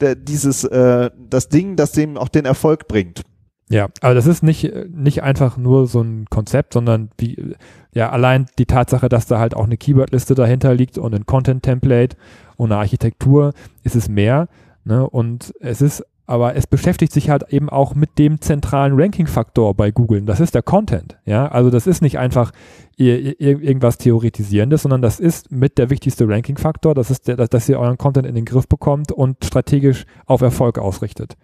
der, 0.00 0.16
dieses 0.16 0.64
äh, 0.64 1.10
das 1.16 1.48
Ding, 1.48 1.76
das 1.76 1.92
dem 1.92 2.16
auch 2.16 2.28
den 2.28 2.44
Erfolg 2.44 2.88
bringt. 2.88 3.22
Ja, 3.68 3.88
aber 4.02 4.14
das 4.14 4.26
ist 4.26 4.42
nicht, 4.42 4.70
nicht 4.90 5.22
einfach 5.22 5.56
nur 5.56 5.86
so 5.86 6.02
ein 6.02 6.26
Konzept, 6.28 6.74
sondern 6.74 7.10
wie, 7.16 7.54
ja, 7.94 8.10
allein 8.10 8.46
die 8.58 8.66
Tatsache, 8.66 9.08
dass 9.08 9.26
da 9.26 9.38
halt 9.38 9.56
auch 9.56 9.64
eine 9.64 9.78
Keywordliste 9.78 10.34
dahinter 10.34 10.74
liegt 10.74 10.98
und 10.98 11.14
ein 11.14 11.24
Content-Template 11.24 12.16
und 12.56 12.70
eine 12.70 12.80
Architektur, 12.80 13.54
ist 13.82 13.96
es 13.96 14.10
mehr. 14.10 14.48
Ne? 14.84 15.08
Und 15.08 15.54
es 15.60 15.80
ist, 15.80 16.04
aber 16.32 16.56
es 16.56 16.66
beschäftigt 16.66 17.12
sich 17.12 17.28
halt 17.28 17.52
eben 17.52 17.68
auch 17.68 17.94
mit 17.94 18.18
dem 18.18 18.40
zentralen 18.40 18.98
Ranking-Faktor 18.98 19.74
bei 19.74 19.90
Google. 19.90 20.22
Das 20.22 20.40
ist 20.40 20.54
der 20.54 20.62
Content. 20.62 21.18
Ja, 21.26 21.48
also 21.48 21.68
das 21.68 21.86
ist 21.86 22.00
nicht 22.00 22.18
einfach 22.18 22.52
ir 22.96 23.38
ir 23.38 23.60
irgendwas 23.60 23.98
Theoretisierendes, 23.98 24.80
sondern 24.80 25.02
das 25.02 25.20
ist 25.20 25.52
mit 25.52 25.76
der 25.76 25.90
wichtigste 25.90 26.26
Ranking-Faktor. 26.26 26.94
Das 26.94 27.10
ist 27.10 27.28
der, 27.28 27.36
dass, 27.36 27.68
ihr 27.68 27.78
euren 27.78 27.98
Content 27.98 28.26
in 28.26 28.34
den 28.34 28.46
Griff 28.46 28.66
bekommt 28.66 29.12
und 29.12 29.44
strategisch 29.44 30.06
auf 30.24 30.40
Erfolg 30.40 30.78
ausrichtet. 30.78 31.36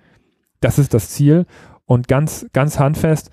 Das 0.63 0.79
ist 0.79 0.95
das 0.95 1.11
Ziel 1.11 1.45
und 1.85 2.09
ganz, 2.09 2.47
ganz 2.55 2.79
handfest. 2.79 3.31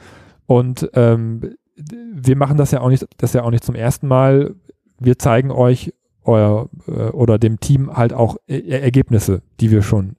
Und 0.47 0.89
ähm, 0.93 1.55
wir 1.77 2.35
machen 2.35 2.57
das 2.57 2.71
ja 2.71 2.81
auch 2.81 2.89
nicht, 2.89 3.07
das 3.15 3.31
ja 3.31 3.43
auch 3.43 3.51
nicht 3.51 3.63
zum 3.63 3.75
ersten 3.75 4.09
Mal. 4.09 4.55
Wir 4.99 5.17
zeigen 5.17 5.51
euch 5.51 5.93
euer 6.25 6.67
äh, 6.89 7.11
oder 7.11 7.39
dem 7.39 7.61
Team 7.61 7.95
halt 7.95 8.11
auch 8.11 8.35
er 8.45 8.83
Ergebnisse, 8.83 9.41
die 9.61 9.71
wir 9.71 9.83
schon, 9.83 10.17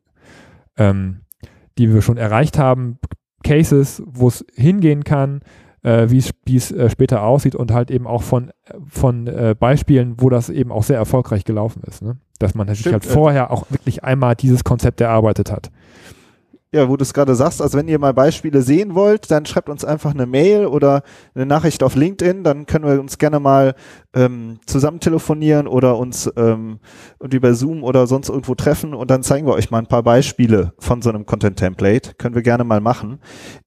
ähm, 0.79 1.21
die 1.79 1.93
wir 1.93 2.03
schon 2.03 2.17
erreicht 2.17 2.59
haben, 2.59 2.99
Cases, 3.45 4.03
wo 4.07 4.29
es 4.29 4.45
hingehen 4.55 5.05
kann, 5.05 5.41
äh, 5.83 6.11
wie 6.11 6.19
es 6.19 6.31
wie 6.45 6.57
es 6.57 6.73
äh, 6.73 6.91
später 6.91 7.23
aussieht 7.23 7.55
und 7.55 7.73
halt 7.73 7.91
eben 7.91 8.07
auch 8.07 8.23
von 8.23 8.51
von 8.89 9.27
äh, 9.27 9.55
Beispielen, 9.59 10.15
wo 10.19 10.31
das 10.31 10.51
eben 10.51 10.73
auch 10.73 10.83
sehr 10.83 10.97
erfolgreich 10.97 11.45
gelaufen 11.45 11.83
ist, 11.87 12.03
ne? 12.03 12.17
dass 12.39 12.55
man 12.55 12.69
sich 12.69 12.81
Stimmt, 12.81 12.93
halt 12.95 13.07
äh, 13.07 13.09
vorher 13.09 13.51
auch 13.51 13.71
wirklich 13.71 14.05
einmal 14.05 14.35
dieses 14.35 14.65
Konzept 14.65 15.01
erarbeitet 15.01 15.53
hat. 15.53 15.71
Ja, 16.77 16.91
wo 16.91 16.99
du 16.99 17.05
es 17.05 17.15
gerade 17.15 17.35
sagst, 17.35 17.63
also 17.63 17.79
wenn 17.79 17.89
ihr 17.89 17.99
mal 17.99 18.13
Beispiele 18.13 18.61
sehen 18.61 18.95
wollt, 18.95 19.31
dann 19.31 19.47
schreibt 19.47 19.71
uns 19.71 19.83
einfach 19.83 20.13
eine 20.13 20.27
Mail 20.27 20.67
oder 20.67 21.03
eine 21.35 21.47
Nachricht 21.47 21.83
auf 21.83 21.95
LinkedIn, 21.95 22.45
dann 22.45 22.67
können 22.67 22.85
wir 22.85 23.01
uns 23.01 23.17
gerne 23.17 23.41
mal 23.41 23.75
ähm, 24.13 24.59
zusammen 24.67 25.01
telefonieren 25.01 25.69
oder 25.69 25.97
uns 25.97 26.31
ähm, 26.37 26.79
und 27.19 27.33
über 27.33 27.55
Zoom 27.55 27.83
oder 27.83 28.07
sonst 28.07 28.29
irgendwo 28.29 28.55
treffen 28.55 28.93
und 28.93 29.11
dann 29.11 29.23
zeigen 29.23 29.47
wir 29.47 29.55
euch 29.55 29.71
mal 29.71 29.79
ein 29.79 29.87
paar 29.87 30.03
Beispiele 30.03 30.75
von 30.79 31.01
so 31.01 31.09
einem 31.09 31.25
Content 31.25 31.59
Template. 31.59 32.13
Können 32.19 32.35
wir 32.35 32.43
gerne 32.43 32.65
mal 32.65 32.83
machen. 32.83 33.21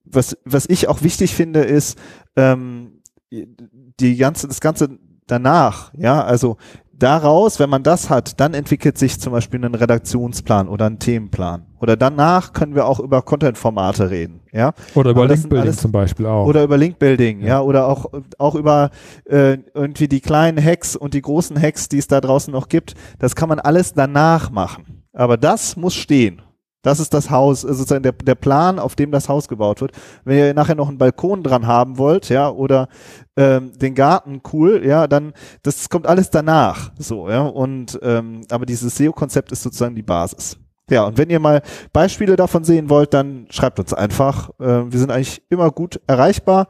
Was, 0.06 0.38
was 0.46 0.68
ich 0.70 0.88
auch 0.88 1.02
wichtig 1.02 1.34
finde, 1.34 1.62
ist 1.62 1.98
ähm, 2.36 3.02
die 3.32 4.18
ganze, 4.18 4.48
das 4.48 4.62
Ganze 4.62 5.00
danach, 5.26 5.92
ja, 5.98 6.24
also 6.24 6.58
daraus, 7.00 7.60
wenn 7.60 7.70
man 7.70 7.84
das 7.84 8.10
hat, 8.10 8.40
dann 8.40 8.54
entwickelt 8.54 8.98
sich 8.98 9.20
zum 9.20 9.34
Beispiel 9.34 9.64
ein 9.64 9.76
Redaktionsplan 9.76 10.68
oder 10.68 10.86
ein 10.86 11.00
Themenplan. 11.00 11.66
Oder 11.80 11.96
danach 11.96 12.52
können 12.54 12.76
wir 12.76 12.86
auch 12.86 13.00
über 13.00 13.22
Content-Formate 13.22 14.10
reden, 14.10 14.42
ja. 14.52 14.74
Oder 14.96 15.12
über 15.12 15.28
Linkbuilding 15.28 15.74
zum 15.74 15.92
Beispiel 15.92 16.26
auch. 16.26 16.46
Oder 16.46 16.64
über 16.64 16.78
Linkbuilding, 16.78 17.40
ja, 17.42 17.48
Ja. 17.48 17.62
oder 17.62 17.88
auch, 17.88 18.06
auch 18.38 18.56
über 18.56 18.90
äh, 19.26 19.58
irgendwie 19.74 20.08
die 20.08 20.20
kleinen 20.20 20.64
Hacks 20.64 20.96
und 20.96 21.14
die 21.14 21.22
großen 21.22 21.60
Hacks, 21.62 21.88
die 21.90 21.98
es 22.00 22.08
da 22.08 22.20
draußen 22.20 22.52
noch 22.52 22.68
gibt. 22.68 22.96
Das 23.18 23.36
kann 23.36 23.50
man 23.50 23.60
alles 23.60 23.94
danach 23.94 24.52
machen. 24.52 25.04
Aber 25.14 25.38
das 25.38 25.76
muss 25.78 25.96
stehen. 25.96 26.42
Das 26.82 27.00
ist 27.00 27.14
das 27.14 27.30
Haus, 27.30 27.62
sozusagen 27.62 28.04
der, 28.04 28.14
der 28.14 28.36
Plan, 28.36 28.80
auf 28.80 28.96
dem 28.96 29.12
das 29.12 29.28
Haus 29.28 29.48
gebaut 29.50 29.82
wird. 29.82 29.92
Wenn 30.24 30.38
ihr 30.38 30.54
nachher 30.54 30.76
noch 30.76 30.88
einen 30.88 30.98
Balkon 30.98 31.44
dran 31.44 31.68
haben 31.68 31.98
wollt, 31.98 32.30
ja, 32.30 32.50
oder 32.50 32.88
ähm, 33.36 33.78
den 33.78 33.96
Garten 33.96 34.42
cool, 34.54 34.86
ja, 34.86 35.08
dann 35.08 35.34
das 35.64 35.90
kommt 35.90 36.08
alles 36.08 36.30
danach. 36.30 36.92
So, 36.98 37.30
ja. 37.30 37.42
Und 37.42 38.00
ähm, 38.02 38.42
aber 38.50 38.66
dieses 38.66 38.96
SEO-Konzept 38.96 39.52
ist 39.52 39.64
sozusagen 39.64 39.96
die 39.96 40.04
Basis. 40.04 40.58
Ja, 40.90 41.04
und 41.06 41.18
wenn 41.18 41.30
ihr 41.30 41.40
mal 41.40 41.62
Beispiele 41.94 42.36
davon 42.36 42.64
sehen 42.64 42.90
wollt, 42.90 43.14
dann 43.14 43.48
schreibt 43.50 43.80
uns 43.80 43.94
einfach. 43.94 44.50
Äh, 44.60 44.92
wir 44.92 45.00
sind 45.00 45.12
eigentlich 45.12 45.44
immer 45.50 45.72
gut 45.72 46.00
erreichbar 46.08 46.68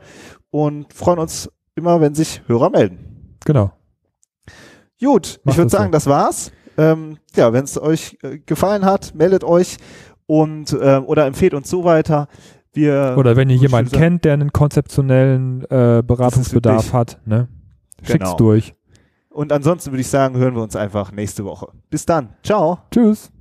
und 0.50 0.92
freuen 0.94 1.20
uns 1.20 1.50
immer, 1.76 2.02
wenn 2.02 2.16
sich 2.16 2.42
Hörer 2.48 2.70
melden. 2.70 3.38
genau. 3.46 3.72
Gut, 5.02 5.40
Macht 5.46 5.54
ich 5.54 5.58
würde 5.58 5.66
das 5.68 5.72
so. 5.72 5.78
sagen, 5.78 5.92
das 5.94 6.08
war's. 6.08 6.52
Ähm, 6.80 7.18
ja, 7.36 7.52
wenn 7.54 7.64
es 7.64 7.80
euch 7.82 8.18
äh, 8.24 8.40
gefallen 8.40 8.86
hat, 8.86 9.14
meldet 9.16 9.44
euch 9.44 9.78
und 10.26 10.74
äh, 10.74 10.98
oder 11.06 11.26
empfehlt 11.26 11.54
uns 11.54 11.70
so 11.70 11.84
weiter. 11.84 12.28
Wir 12.72 13.16
Oder 13.18 13.36
wenn 13.36 13.50
ihr 13.50 13.56
jemanden 13.58 13.90
sagen. 13.90 14.02
kennt, 14.02 14.26
der 14.26 14.34
einen 14.34 14.54
konzeptionellen 14.54 15.64
äh, 15.66 16.04
Beratungsbedarf 16.06 16.78
wirklich- 16.86 16.94
hat, 16.94 17.20
ne? 17.26 17.48
Schickt's 18.04 18.14
Genau. 18.26 18.38
durch. 18.38 18.74
und 19.30 19.52
ansonsten 19.52 19.92
würde 19.92 20.02
ich 20.02 20.08
sagen, 20.08 20.38
hören 20.38 20.56
wir 20.56 20.62
uns 20.64 20.76
einfach 20.76 21.12
nächste 21.12 21.44
Woche. 21.46 21.68
Bis 21.90 22.06
dann. 22.06 22.30
Ciao. 22.44 22.80
Tschüss. 22.92 23.32